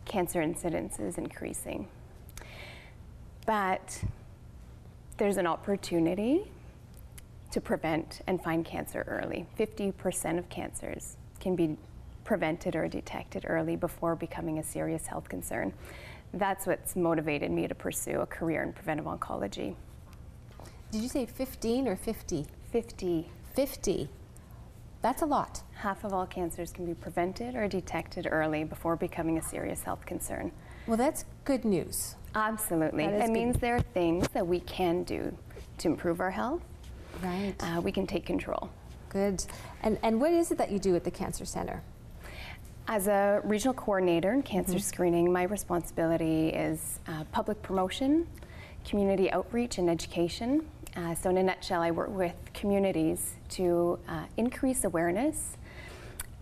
cancer 0.05 0.41
incidence 0.41 0.99
is 0.99 1.17
increasing. 1.17 1.87
But 3.45 4.03
there's 5.17 5.37
an 5.37 5.47
opportunity 5.47 6.51
to 7.51 7.61
prevent 7.61 8.21
and 8.27 8.41
find 8.41 8.65
cancer 8.65 9.03
early. 9.07 9.45
50% 9.59 10.37
of 10.37 10.49
cancers 10.49 11.17
can 11.39 11.55
be 11.55 11.77
prevented 12.23 12.75
or 12.75 12.87
detected 12.87 13.45
early 13.47 13.75
before 13.75 14.15
becoming 14.15 14.59
a 14.59 14.63
serious 14.63 15.07
health 15.07 15.27
concern. 15.27 15.73
That's 16.33 16.65
what's 16.65 16.95
motivated 16.95 17.51
me 17.51 17.67
to 17.67 17.75
pursue 17.75 18.21
a 18.21 18.25
career 18.25 18.63
in 18.63 18.71
preventive 18.71 19.05
oncology. 19.05 19.75
Did 20.91 21.01
you 21.03 21.07
say 21.07 21.25
15 21.25 21.87
or 21.87 21.95
50? 21.95 22.47
50, 22.71 23.29
50. 23.55 24.09
That's 25.01 25.21
a 25.21 25.25
lot. 25.25 25.63
half 25.75 26.03
of 26.03 26.13
all 26.13 26.27
cancers 26.27 26.71
can 26.71 26.85
be 26.85 26.93
prevented 26.93 27.55
or 27.55 27.67
detected 27.67 28.27
early 28.29 28.65
before 28.65 28.95
becoming 28.97 29.37
a 29.37 29.41
serious 29.41 29.83
health 29.83 30.05
concern. 30.05 30.51
Well, 30.85 30.97
that's 30.97 31.25
good 31.45 31.63
news. 31.63 32.15
Absolutely. 32.35 33.05
It 33.05 33.29
means 33.29 33.57
there 33.59 33.77
are 33.77 33.81
things 33.81 34.27
that 34.33 34.45
we 34.45 34.59
can 34.59 35.03
do 35.03 35.35
to 35.79 35.87
improve 35.87 36.19
our 36.19 36.29
health. 36.29 36.61
Right. 37.23 37.55
Uh, 37.59 37.79
we 37.81 37.91
can 37.91 38.05
take 38.05 38.25
control. 38.25 38.69
Good. 39.09 39.45
And, 39.83 39.97
and 40.03 40.19
what 40.19 40.31
is 40.31 40.51
it 40.51 40.57
that 40.57 40.71
you 40.71 40.79
do 40.79 40.95
at 40.95 41.03
the 41.03 41.11
Cancer 41.11 41.45
Center? 41.45 41.81
As 42.87 43.07
a 43.07 43.41
regional 43.45 43.73
coordinator 43.73 44.33
in 44.33 44.43
cancer 44.43 44.77
screening, 44.79 45.31
my 45.31 45.43
responsibility 45.43 46.49
is 46.49 46.99
uh, 47.07 47.23
public 47.31 47.61
promotion, 47.61 48.27
community 48.83 49.31
outreach, 49.31 49.77
and 49.77 49.89
education. 49.89 50.67
Uh, 50.95 51.15
so, 51.15 51.29
in 51.29 51.37
a 51.37 51.43
nutshell, 51.43 51.81
I 51.81 51.91
work 51.91 52.09
with 52.09 52.35
communities 52.53 53.35
to 53.51 53.97
uh, 54.09 54.25
increase 54.35 54.83
awareness, 54.83 55.55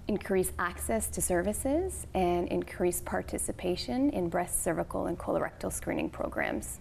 increase 0.08 0.52
access 0.58 1.08
to 1.12 1.22
services, 1.22 2.08
and 2.16 2.48
increase 2.48 3.00
participation 3.00 4.10
in 4.10 4.28
breast, 4.28 4.64
cervical, 4.64 5.06
and 5.06 5.20
colorectal 5.20 5.72
screening 5.72 6.10
programs. 6.10 6.80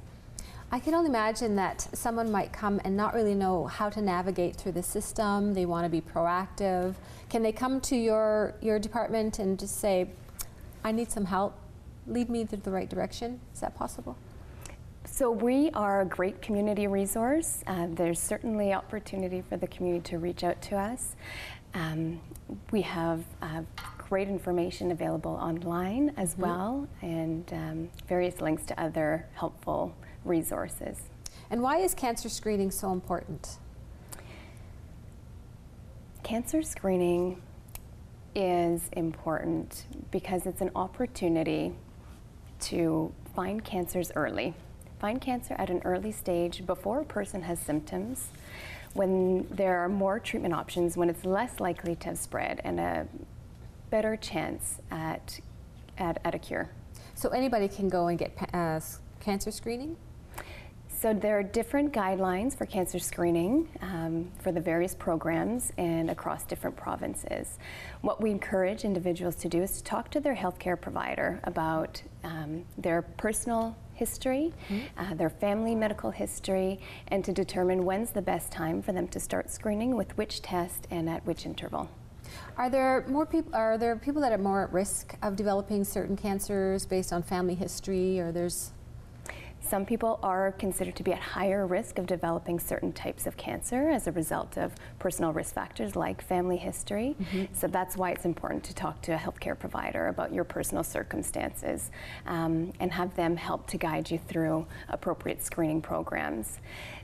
I 0.71 0.79
can 0.81 0.95
only 0.95 1.09
imagine 1.09 1.57
that 1.57 1.89
someone 1.93 2.31
might 2.31 2.53
come 2.53 2.81
and 2.85 2.97
not 2.97 3.15
really 3.15 3.35
know 3.35 3.67
how 3.67 3.91
to 3.91 4.01
navigate 4.01 4.57
through 4.57 4.73
the 4.73 4.83
system. 4.83 5.53
They 5.55 5.67
want 5.67 5.85
to 5.85 5.91
be 5.91 6.01
proactive. 6.01 6.95
Can 7.29 7.43
they 7.43 7.53
come 7.53 7.81
to 7.83 7.97
your, 7.97 8.55
your 8.61 8.79
department 8.79 9.39
and 9.39 9.59
just 9.59 9.79
say, 9.79 10.11
I 10.85 10.93
need 10.93 11.11
some 11.11 11.25
help? 11.27 11.55
Lead 12.07 12.31
me 12.31 12.45
to 12.47 12.57
the 12.57 12.71
right 12.71 12.89
direction? 12.89 13.41
Is 13.55 13.61
that 13.61 13.75
possible? 13.75 14.17
So 15.11 15.33
we 15.33 15.71
are 15.71 16.03
a 16.03 16.05
great 16.05 16.41
community 16.41 16.87
resource. 16.87 17.65
Uh, 17.67 17.89
there's 17.91 18.21
certainly 18.21 18.73
opportunity 18.73 19.43
for 19.43 19.57
the 19.57 19.67
community 19.67 20.11
to 20.11 20.19
reach 20.19 20.45
out 20.45 20.63
to 20.63 20.77
us. 20.77 21.17
Um, 21.75 22.21
we 22.71 22.83
have 22.83 23.25
uh, 23.43 23.63
great 23.97 24.29
information 24.29 24.93
available 24.93 25.33
online 25.33 26.13
as 26.17 26.39
well, 26.39 26.87
and 27.03 27.53
um, 27.53 27.91
various 28.07 28.41
links 28.41 28.65
to 28.67 28.81
other 28.81 29.27
helpful 29.35 29.93
resources. 30.25 31.01
And 31.51 31.63
why 31.63 31.79
is 31.79 31.95
cancer 31.95 32.29
screening 32.29 32.71
so 32.71 32.93
important? 32.93 33.59
Cancer 36.23 36.63
screening 36.63 37.43
is 38.37 38.83
important 38.93 39.87
because 40.13 40.47
it's 40.47 40.61
an 40.61 40.71
opportunity 40.77 41.75
to 42.61 43.13
find 43.35 43.65
cancers 43.65 44.13
early. 44.15 44.55
Find 44.99 45.21
cancer 45.21 45.55
at 45.59 45.71
an 45.71 45.81
early 45.85 46.11
stage 46.11 46.67
before 46.67 47.01
a 47.01 47.05
person 47.05 47.43
has 47.43 47.61
symptoms, 47.61 48.29
when 48.95 49.47
there 49.49 49.79
are 49.79 49.89
more 49.89 50.19
treatment 50.19 50.55
options, 50.55 50.97
when 50.97 51.09
it's 51.09 51.25
less 51.25 51.61
likely 51.61 51.95
to 51.97 52.09
have 52.09 52.19
spread, 52.19 52.61
and 52.65 52.81
a 52.81 53.07
better 53.91 54.17
chance 54.17 54.81
at, 54.91 55.39
at, 55.99 56.21
at 56.25 56.35
a 56.35 56.39
cure. 56.39 56.69
So 57.15 57.29
anybody 57.29 57.69
can 57.69 57.89
go 57.89 58.09
and 58.09 58.19
get 58.19 58.37
uh, 58.53 58.81
cancer 59.21 59.53
screening? 59.53 59.97
So 61.01 61.15
there 61.15 61.39
are 61.39 61.45
different 61.45 61.93
guidelines 61.93 62.59
for 62.59 62.67
cancer 62.67 62.99
screening 62.99 63.69
um, 63.83 64.33
for 64.41 64.51
the 64.51 64.61
various 64.61 64.97
programs 64.97 65.73
and 65.79 66.11
across 66.11 66.45
different 66.45 66.77
provinces. 66.77 67.59
What 68.01 68.21
we 68.21 68.33
encourage 68.33 68.85
individuals 68.85 69.37
to 69.37 69.49
do 69.49 69.63
is 69.63 69.77
to 69.77 69.85
talk 69.85 70.11
to 70.11 70.19
their 70.19 70.35
healthcare 70.35 70.81
provider 70.81 71.39
about 71.45 72.03
um, 72.25 72.65
their 72.77 73.03
personal 73.03 73.77
history, 73.99 74.55
mm-hmm. 74.69 74.87
uh, 74.99 75.15
their 75.15 75.29
family 75.29 75.75
medical 75.75 76.11
history, 76.11 76.81
and 77.09 77.25
to 77.25 77.33
determine 77.33 77.85
when's 77.85 78.11
the 78.11 78.23
best 78.23 78.53
time 78.53 78.81
for 78.81 78.93
them 78.93 79.09
to 79.09 79.21
start 79.21 79.51
screening 79.51 79.97
with 79.97 80.17
which 80.17 80.41
test 80.41 80.87
and 80.91 81.11
at 81.11 81.27
which 81.27 81.45
interval. 81.45 81.91
Are 82.57 82.71
there 82.71 83.05
more 83.09 83.27
people? 83.27 83.55
Are 83.55 83.77
there 83.79 83.97
people 83.97 84.23
that 84.23 84.33
are 84.33 84.39
more 84.39 84.63
at 84.63 84.73
risk 84.73 85.17
of 85.23 85.35
developing 85.35 85.85
certain 85.85 86.17
cancers 86.17 86.87
based 86.87 87.13
on 87.13 87.23
family 87.23 87.55
history, 87.55 88.21
or 88.21 88.33
there's 88.33 88.73
some 89.69 89.85
people 89.85 90.19
are 90.23 90.53
considered 90.53 90.97
to 90.97 91.03
be 91.03 91.13
at 91.13 91.19
higher 91.19 91.67
risk 91.67 91.99
of 91.99 92.07
developing 92.07 92.59
certain 92.59 92.93
types 92.93 93.27
of 93.27 93.37
cancer 93.37 93.91
as 93.91 94.07
a 94.07 94.13
result 94.13 94.57
of 94.57 94.73
personal 94.99 95.33
risk 95.33 95.55
factors 95.55 95.95
like 95.95 96.23
family 96.23 96.57
history. 96.57 97.17
Mm-hmm. 97.21 97.55
So 97.55 97.67
that's 97.67 97.97
why 97.97 98.13
it's 98.13 98.25
important 98.25 98.65
to 98.65 98.75
talk 98.75 99.03
to 99.03 99.13
a 99.13 99.17
healthcare 99.19 99.59
provider 99.59 100.09
about 100.09 100.33
your 100.33 100.45
personal 100.45 100.83
circumstances 100.83 101.91
um, 102.27 102.73
and 102.81 102.93
have 102.93 103.15
them 103.15 103.37
help 103.37 103.67
to 103.69 103.77
guide 103.77 104.11
you 104.11 104.19
through 104.19 104.67
appropriate 104.89 105.45
screening 105.45 105.83
programs. 105.83 106.59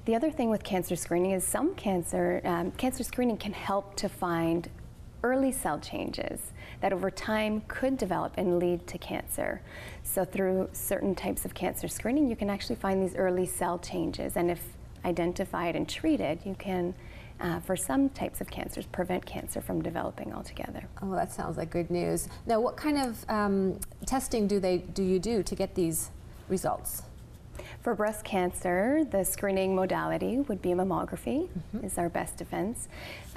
The 0.06 0.14
other 0.14 0.30
thing 0.30 0.50
with 0.50 0.62
cancer 0.62 0.96
screening 0.96 1.32
is 1.32 1.44
some 1.44 1.74
cancer 1.74 2.40
um, 2.44 2.70
cancer 2.72 3.04
screening 3.04 3.36
can 3.36 3.52
help 3.52 3.96
to 3.96 4.08
find 4.08 4.68
early 5.24 5.50
cell 5.50 5.80
changes 5.80 6.52
that 6.80 6.92
over 6.92 7.10
time 7.10 7.62
could 7.66 7.96
develop 7.96 8.34
and 8.36 8.58
lead 8.58 8.86
to 8.86 8.98
cancer. 8.98 9.62
So, 10.02 10.24
through 10.24 10.68
certain 10.72 11.14
types 11.14 11.44
of 11.44 11.54
cancer 11.54 11.88
screening, 11.88 12.28
you 12.28 12.36
can 12.36 12.50
actually 12.50 12.76
find 12.76 13.02
these 13.02 13.16
early 13.16 13.46
cell 13.46 13.78
changes, 13.78 14.36
and 14.36 14.50
if 14.50 14.62
identified 15.04 15.74
and 15.74 15.88
treated, 15.88 16.40
you 16.44 16.54
can. 16.54 16.94
Uh, 17.40 17.58
for 17.58 17.74
some 17.74 18.08
types 18.10 18.40
of 18.40 18.48
cancers, 18.48 18.86
prevent 18.86 19.26
cancer 19.26 19.60
from 19.60 19.82
developing 19.82 20.32
altogether. 20.32 20.84
Oh, 21.02 21.10
that 21.16 21.32
sounds 21.32 21.56
like 21.56 21.68
good 21.68 21.90
news. 21.90 22.28
Now, 22.46 22.60
what 22.60 22.76
kind 22.76 22.96
of 22.96 23.28
um, 23.28 23.80
testing 24.06 24.46
do 24.46 24.60
they 24.60 24.78
do 24.78 25.02
you 25.02 25.18
do 25.18 25.42
to 25.42 25.54
get 25.56 25.74
these 25.74 26.12
results? 26.48 27.02
For 27.84 27.94
breast 27.94 28.24
cancer, 28.24 29.04
the 29.10 29.22
screening 29.24 29.74
modality 29.74 30.38
would 30.38 30.62
be 30.62 30.70
mammography, 30.70 31.50
mm-hmm. 31.50 31.84
is 31.84 31.98
our 31.98 32.08
best 32.08 32.38
defense. 32.38 32.88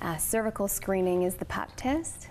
Uh, 0.01 0.15
cervical 0.15 0.69
screening 0.69 1.23
is 1.23 1.35
the 1.35 1.43
pap 1.43 1.73
test. 1.75 2.29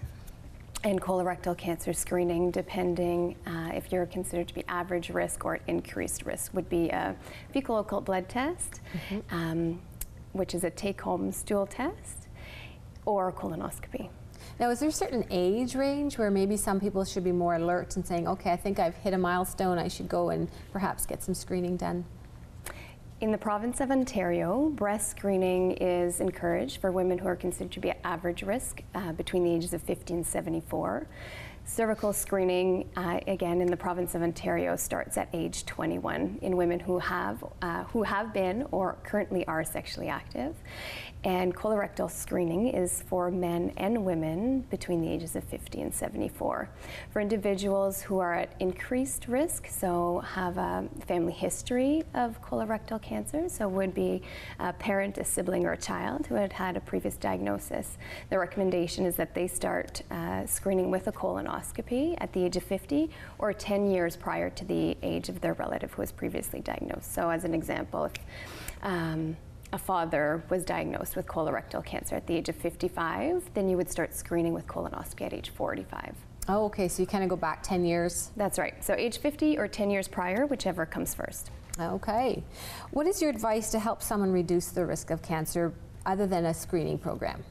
And 0.82 0.98
colorectal 0.98 1.54
cancer 1.58 1.92
screening, 1.92 2.50
depending 2.50 3.36
uh, 3.46 3.72
if 3.74 3.92
you're 3.92 4.06
considered 4.06 4.48
to 4.48 4.54
be 4.54 4.64
average 4.66 5.10
risk 5.10 5.44
or 5.44 5.58
increased 5.66 6.24
risk, 6.24 6.54
would 6.54 6.70
be 6.70 6.88
a 6.88 7.14
fecal 7.52 7.76
occult 7.80 8.06
blood 8.06 8.30
test, 8.30 8.80
mm-hmm. 9.10 9.34
um, 9.34 9.82
which 10.32 10.54
is 10.54 10.64
a 10.64 10.70
take 10.70 11.02
home 11.02 11.30
stool 11.30 11.66
test, 11.66 12.28
or 13.04 13.30
colonoscopy. 13.30 14.08
Now, 14.58 14.70
is 14.70 14.80
there 14.80 14.88
a 14.88 14.92
certain 14.92 15.26
age 15.30 15.74
range 15.74 16.16
where 16.16 16.30
maybe 16.30 16.56
some 16.56 16.80
people 16.80 17.04
should 17.04 17.24
be 17.24 17.32
more 17.32 17.56
alert 17.56 17.96
and 17.96 18.06
saying, 18.06 18.26
okay, 18.26 18.52
I 18.52 18.56
think 18.56 18.78
I've 18.78 18.94
hit 18.94 19.12
a 19.12 19.18
milestone, 19.18 19.78
I 19.78 19.88
should 19.88 20.08
go 20.08 20.30
and 20.30 20.48
perhaps 20.72 21.04
get 21.04 21.22
some 21.22 21.34
screening 21.34 21.76
done? 21.76 22.06
In 23.20 23.32
the 23.32 23.38
province 23.38 23.80
of 23.80 23.90
Ontario, 23.90 24.70
breast 24.70 25.10
screening 25.10 25.72
is 25.72 26.20
encouraged 26.20 26.80
for 26.80 26.90
women 26.90 27.18
who 27.18 27.26
are 27.26 27.36
considered 27.36 27.72
to 27.72 27.80
be 27.80 27.90
at 27.90 27.98
average 28.02 28.42
risk 28.42 28.82
uh, 28.94 29.12
between 29.12 29.44
the 29.44 29.50
ages 29.50 29.74
of 29.74 29.82
50 29.82 30.14
and 30.14 30.26
74. 30.26 31.06
Cervical 31.68 32.12
screening, 32.12 32.88
uh, 32.96 33.18
again 33.26 33.60
in 33.60 33.66
the 33.66 33.76
province 33.76 34.14
of 34.14 34.22
Ontario, 34.22 34.76
starts 34.76 35.18
at 35.18 35.28
age 35.32 35.66
21 35.66 36.38
in 36.40 36.56
women 36.56 36.78
who 36.78 36.98
have 37.00 37.44
uh, 37.60 37.82
who 37.84 38.04
have 38.04 38.32
been 38.32 38.66
or 38.70 38.96
currently 39.02 39.44
are 39.46 39.64
sexually 39.64 40.08
active, 40.08 40.54
and 41.26 41.56
colorectal 41.56 42.08
screening 42.08 42.68
is 42.68 43.02
for 43.08 43.32
men 43.32 43.72
and 43.78 44.04
women 44.04 44.60
between 44.70 45.00
the 45.00 45.08
ages 45.08 45.34
of 45.34 45.42
50 45.42 45.80
and 45.80 45.92
74. 45.92 46.70
For 47.10 47.20
individuals 47.20 48.00
who 48.00 48.20
are 48.20 48.32
at 48.32 48.54
increased 48.60 49.26
risk, 49.26 49.66
so 49.66 50.20
have 50.20 50.56
a 50.56 50.88
family 51.04 51.32
history 51.32 52.04
of 52.14 52.40
colorectal 52.42 53.02
cancer, 53.02 53.48
so 53.48 53.66
would 53.66 53.92
be 53.92 54.22
a 54.60 54.72
parent, 54.72 55.18
a 55.18 55.24
sibling, 55.24 55.66
or 55.66 55.72
a 55.72 55.76
child 55.76 56.28
who 56.28 56.36
had 56.36 56.52
had 56.52 56.76
a 56.76 56.80
previous 56.80 57.16
diagnosis, 57.16 57.98
the 58.30 58.38
recommendation 58.38 59.04
is 59.04 59.16
that 59.16 59.34
they 59.34 59.48
start 59.48 60.02
uh, 60.12 60.46
screening 60.46 60.92
with 60.92 61.08
a 61.08 61.12
colonoscopy 61.12 62.14
at 62.18 62.32
the 62.34 62.44
age 62.44 62.56
of 62.56 62.62
50 62.62 63.10
or 63.40 63.52
10 63.52 63.90
years 63.90 64.14
prior 64.14 64.48
to 64.50 64.64
the 64.64 64.96
age 65.02 65.28
of 65.28 65.40
their 65.40 65.54
relative 65.54 65.92
who 65.94 66.02
was 66.02 66.12
previously 66.12 66.60
diagnosed. 66.60 67.12
So, 67.12 67.30
as 67.30 67.42
an 67.42 67.52
example, 67.52 68.04
if 68.04 68.12
um, 68.84 69.36
a 69.72 69.78
father 69.78 70.44
was 70.48 70.64
diagnosed 70.64 71.16
with 71.16 71.26
colorectal 71.26 71.84
cancer 71.84 72.14
at 72.14 72.26
the 72.26 72.34
age 72.34 72.48
of 72.48 72.56
55, 72.56 73.50
then 73.54 73.68
you 73.68 73.76
would 73.76 73.90
start 73.90 74.14
screening 74.14 74.52
with 74.52 74.66
colonoscopy 74.66 75.22
at 75.22 75.32
age 75.32 75.50
45. 75.50 76.14
Oh, 76.48 76.66
okay, 76.66 76.86
so 76.86 77.02
you 77.02 77.06
kind 77.06 77.24
of 77.24 77.30
go 77.30 77.36
back 77.36 77.62
10 77.62 77.84
years? 77.84 78.30
That's 78.36 78.58
right. 78.58 78.82
So 78.84 78.94
age 78.94 79.18
50 79.18 79.58
or 79.58 79.66
10 79.66 79.90
years 79.90 80.06
prior, 80.06 80.46
whichever 80.46 80.86
comes 80.86 81.12
first. 81.12 81.50
Okay. 81.80 82.42
What 82.92 83.06
is 83.06 83.20
your 83.20 83.30
advice 83.30 83.70
to 83.72 83.78
help 83.78 84.02
someone 84.02 84.32
reduce 84.32 84.68
the 84.68 84.86
risk 84.86 85.10
of 85.10 85.22
cancer 85.22 85.74
other 86.06 86.26
than 86.26 86.46
a 86.46 86.54
screening 86.54 86.98
program? 86.98 87.42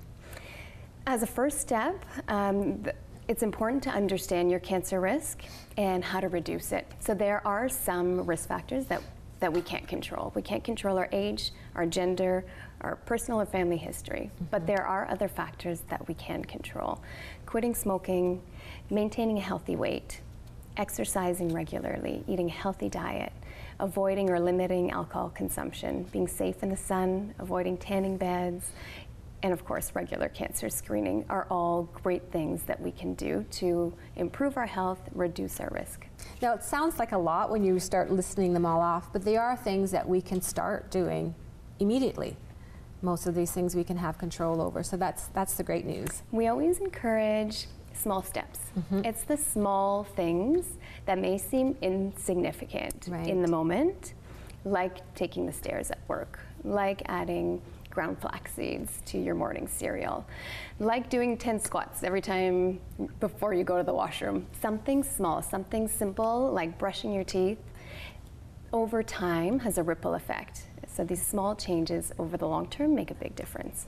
As 1.06 1.22
a 1.22 1.28
first 1.28 1.60
step, 1.60 2.04
um, 2.30 2.86
it's 3.28 3.44
important 3.44 3.84
to 3.84 3.90
understand 3.90 4.50
your 4.50 4.60
cancer 4.60 5.02
risk 5.02 5.42
and 5.78 6.04
how 6.04 6.20
to 6.20 6.30
reduce 6.30 6.72
it. 6.72 6.88
So 7.00 7.14
there 7.14 7.46
are 7.46 7.68
some 7.68 8.26
risk 8.26 8.48
factors 8.48 8.86
that 8.86 9.02
that 9.40 9.52
we 9.52 9.62
can't 9.62 9.88
control. 9.88 10.32
We 10.36 10.42
can't 10.42 10.64
control 10.64 10.98
our 10.98 11.10
age, 11.12 11.52
our 11.76 11.86
gender, 11.86 12.46
our 12.82 12.96
personal 12.96 13.42
or 13.42 13.46
family 13.46 13.78
history, 13.78 14.32
mm-hmm. 14.36 14.46
but 14.52 14.66
there 14.68 14.86
are 14.86 15.10
other 15.10 15.28
factors 15.28 15.82
that 15.90 16.08
we 16.08 16.14
can 16.14 16.44
control. 16.46 17.02
Quitting 17.46 17.76
smoking, 17.76 18.42
maintaining 18.90 19.38
a 19.38 19.42
healthy 19.42 19.76
weight, 19.76 20.22
exercising 20.78 21.54
regularly, 21.54 22.24
eating 22.28 22.50
a 22.50 22.54
healthy 22.54 22.90
diet, 22.90 23.34
avoiding 23.80 24.30
or 24.30 24.40
limiting 24.40 24.92
alcohol 24.92 25.30
consumption, 25.30 26.04
being 26.12 26.28
safe 26.28 26.64
in 26.64 26.70
the 26.70 26.78
sun, 26.78 27.34
avoiding 27.40 27.78
tanning 27.78 28.18
beds, 28.18 28.72
and 29.46 29.54
of 29.54 29.64
course, 29.64 29.92
regular 29.94 30.28
cancer 30.30 30.70
screening 30.70 31.24
are 31.30 31.46
all 31.52 31.84
great 32.02 32.32
things 32.32 32.64
that 32.64 32.82
we 32.82 32.92
can 32.92 33.14
do 33.14 33.46
to 33.52 33.94
improve 34.16 34.58
our 34.58 34.66
health, 34.66 35.00
reduce 35.14 35.60
our 35.60 35.70
risk. 35.72 36.08
Now, 36.42 36.54
it 36.54 36.64
sounds 36.64 37.00
like 37.00 37.12
a 37.12 37.18
lot 37.18 37.50
when 37.50 37.64
you 37.64 37.80
start 37.80 38.12
listening 38.12 38.54
them 38.54 38.66
all 38.66 38.82
off, 38.82 39.12
but 39.14 39.24
they 39.24 39.38
are 39.38 39.56
things 39.56 39.92
that 39.92 40.08
we 40.08 40.22
can 40.22 40.42
start 40.42 40.92
doing 40.92 41.34
immediately. 41.80 42.36
Most 43.02 43.28
of 43.28 43.36
these 43.36 43.52
things 43.52 43.76
we 43.76 43.84
can 43.84 43.98
have 43.98 44.18
control 44.18 44.62
over, 44.62 44.84
so 44.84 44.98
that's, 44.98 45.28
that's 45.28 45.56
the 45.56 45.64
great 45.64 45.86
news. 45.86 46.24
We 46.32 46.48
always 46.48 46.80
encourage 46.80 47.68
small 47.94 48.22
steps. 48.22 48.60
Mm-hmm. 48.78 49.06
It's 49.06 49.24
the 49.24 49.38
small 49.38 50.04
things 50.04 50.66
that 51.06 51.18
may 51.18 51.38
seem 51.38 51.78
insignificant 51.82 53.08
right. 53.10 53.28
in 53.28 53.42
the 53.42 53.48
moment, 53.48 54.14
like 54.66 55.14
taking 55.16 55.46
the 55.46 55.54
stairs 55.54 55.92
at 55.92 56.00
work, 56.08 56.40
like 56.64 57.02
adding 57.06 57.62
ground 57.96 58.20
flax 58.20 58.54
seeds 58.54 59.02
to 59.06 59.18
your 59.18 59.34
morning 59.34 59.68
cereal. 59.68 60.28
Like 60.80 61.10
doing 61.10 61.38
10 61.38 61.60
squats 61.62 62.04
every 62.04 62.22
time 62.22 62.82
before 63.20 63.54
you 63.54 63.64
go 63.64 63.78
to 63.78 63.84
the 63.84 63.94
washroom. 63.94 64.46
Something 64.62 65.02
small, 65.02 65.42
something 65.42 65.88
simple 65.88 66.52
like 66.52 66.78
brushing 66.78 67.14
your 67.14 67.24
teeth 67.24 67.58
over 68.74 69.02
time 69.02 69.60
has 69.60 69.78
a 69.78 69.84
ripple 69.84 70.14
effect. 70.14 70.68
So 70.88 71.06
these 71.06 71.26
small 71.26 71.56
changes 71.56 72.12
over 72.20 72.36
the 72.38 72.48
long 72.48 72.68
term 72.68 72.94
make 72.94 73.10
a 73.10 73.16
big 73.16 73.36
difference. 73.36 73.88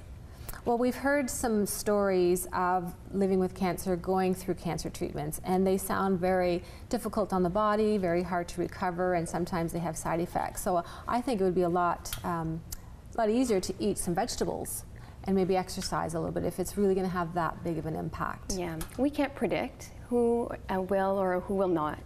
Well, 0.63 0.77
we've 0.77 0.95
heard 0.95 1.29
some 1.29 1.65
stories 1.65 2.47
of 2.51 2.93
living 3.13 3.39
with 3.39 3.53
cancer, 3.53 3.95
going 3.95 4.33
through 4.33 4.55
cancer 4.55 4.89
treatments, 4.89 5.39
and 5.45 5.65
they 5.65 5.77
sound 5.77 6.19
very 6.19 6.63
difficult 6.89 7.31
on 7.31 7.43
the 7.43 7.49
body, 7.49 7.97
very 7.97 8.23
hard 8.23 8.47
to 8.49 8.61
recover, 8.61 9.13
and 9.13 9.27
sometimes 9.27 9.71
they 9.71 9.79
have 9.79 9.95
side 9.95 10.19
effects. 10.19 10.61
So 10.63 10.83
I 11.07 11.21
think 11.21 11.39
it 11.39 11.45
would 11.45 11.55
be 11.55 11.61
a 11.61 11.69
lot 11.69 12.11
um, 12.25 12.61
a 13.17 13.21
lot 13.21 13.29
easier 13.29 13.59
to 13.59 13.73
eat 13.79 13.97
some 13.97 14.13
vegetables 14.13 14.85
and 15.23 15.35
maybe 15.35 15.57
exercise 15.57 16.13
a 16.13 16.19
little 16.19 16.33
bit 16.33 16.43
if 16.43 16.59
it's 16.59 16.77
really 16.77 16.93
going 16.93 17.05
to 17.05 17.11
have 17.11 17.33
that 17.33 17.63
big 17.63 17.79
of 17.79 17.87
an 17.87 17.95
impact. 17.95 18.53
Yeah, 18.53 18.77
we 18.97 19.09
can't 19.09 19.33
predict 19.33 19.89
who 20.07 20.49
uh, 20.69 20.81
will 20.81 21.19
or 21.19 21.39
who 21.41 21.55
will 21.55 21.67
not 21.67 21.99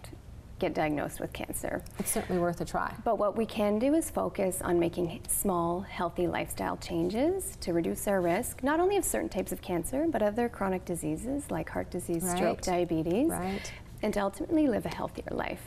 get 0.58 0.74
diagnosed 0.74 1.20
with 1.20 1.34
cancer. 1.34 1.84
It's 2.00 2.12
certainly 2.12 2.40
worth 2.40 2.62
a 2.62 2.66
try. 2.66 2.96
But 3.04 3.18
what 3.18 3.36
we 3.36 3.46
can 3.46 3.78
do 3.78 3.94
is 3.94 4.10
focus 4.10 4.62
on 4.62 4.80
making 4.80 5.22
small, 5.28 5.82
healthy 5.82 6.28
lifestyle 6.28 6.78
changes 6.78 7.58
to 7.62 7.74
reduce 7.74 8.08
our 8.08 8.22
risk, 8.22 8.64
not 8.64 8.80
only 8.80 8.96
of 8.96 9.04
certain 9.04 9.28
types 9.30 9.52
of 9.52 9.62
cancer, 9.62 10.08
but 10.10 10.22
other 10.22 10.48
chronic 10.48 10.86
diseases 10.86 11.50
like 11.52 11.70
heart 11.70 11.92
disease, 11.92 12.24
right. 12.24 12.38
stroke, 12.38 12.62
diabetes, 12.62 13.30
right. 13.30 13.72
and 14.02 14.14
to 14.14 14.20
ultimately 14.22 14.68
live 14.68 14.86
a 14.86 14.96
healthier 14.96 15.32
life. 15.32 15.62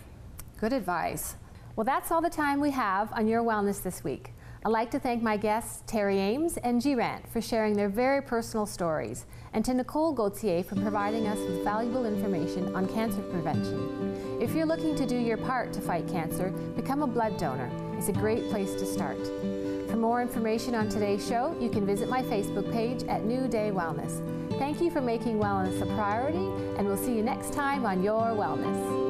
Good 0.59 0.73
advice. 0.73 1.35
Well, 1.77 1.85
that's 1.85 2.11
all 2.11 2.23
the 2.23 2.31
time 2.31 2.61
we 2.61 2.71
have 2.71 3.13
on 3.13 3.27
Your 3.27 3.43
Wellness 3.43 3.83
this 3.83 4.03
week. 4.03 4.33
I'd 4.67 4.71
like 4.71 4.91
to 4.93 4.99
thank 4.99 5.23
my 5.23 5.37
guests, 5.37 5.83
Terry 5.87 6.19
Ames 6.19 6.57
and 6.57 6.81
G. 6.81 6.95
Rant, 6.95 7.31
for 7.31 7.43
sharing 7.43 7.75
their 7.77 7.91
very 7.91 8.23
personal 8.23 8.65
stories, 8.65 9.27
and 9.53 9.63
to 9.63 9.75
Nicole 9.75 10.15
Gauthier 10.15 10.63
for 10.63 10.77
providing 10.77 11.27
us 11.27 11.39
with 11.39 11.63
valuable 11.63 12.07
information 12.07 12.75
on 12.75 12.89
cancer 12.89 13.21
prevention. 13.21 14.39
If 14.41 14.55
you're 14.55 14.65
looking 14.65 14.97
to 14.97 15.05
do 15.05 15.17
your 15.17 15.37
part 15.37 15.75
to 15.75 15.83
fight 15.83 16.09
cancer, 16.09 16.49
become 16.77 17.03
a 17.03 17.07
blood 17.07 17.37
donor. 17.37 17.71
is 17.99 18.09
a 18.09 18.13
great 18.13 18.49
place 18.49 18.73
to 18.77 18.87
start. 18.87 19.21
For 19.91 19.97
more 19.97 20.23
information 20.23 20.75
on 20.75 20.89
today's 20.89 21.29
show, 21.29 21.55
you 21.61 21.69
can 21.69 21.85
visit 21.85 22.09
my 22.09 22.23
Facebook 22.23 22.73
page 22.73 23.03
at 23.05 23.23
New 23.23 23.47
Day 23.47 23.71
Wellness. 23.71 24.23
Thank 24.59 24.81
you 24.81 24.91
for 24.91 25.03
making 25.03 25.39
wellness 25.39 25.83
a 25.83 25.87
priority, 25.95 26.49
and 26.79 26.87
we'll 26.87 26.97
see 26.97 27.15
you 27.15 27.23
next 27.23 27.53
time 27.53 27.85
on 27.85 28.03
Your 28.03 28.33
Wellness. 28.33 29.04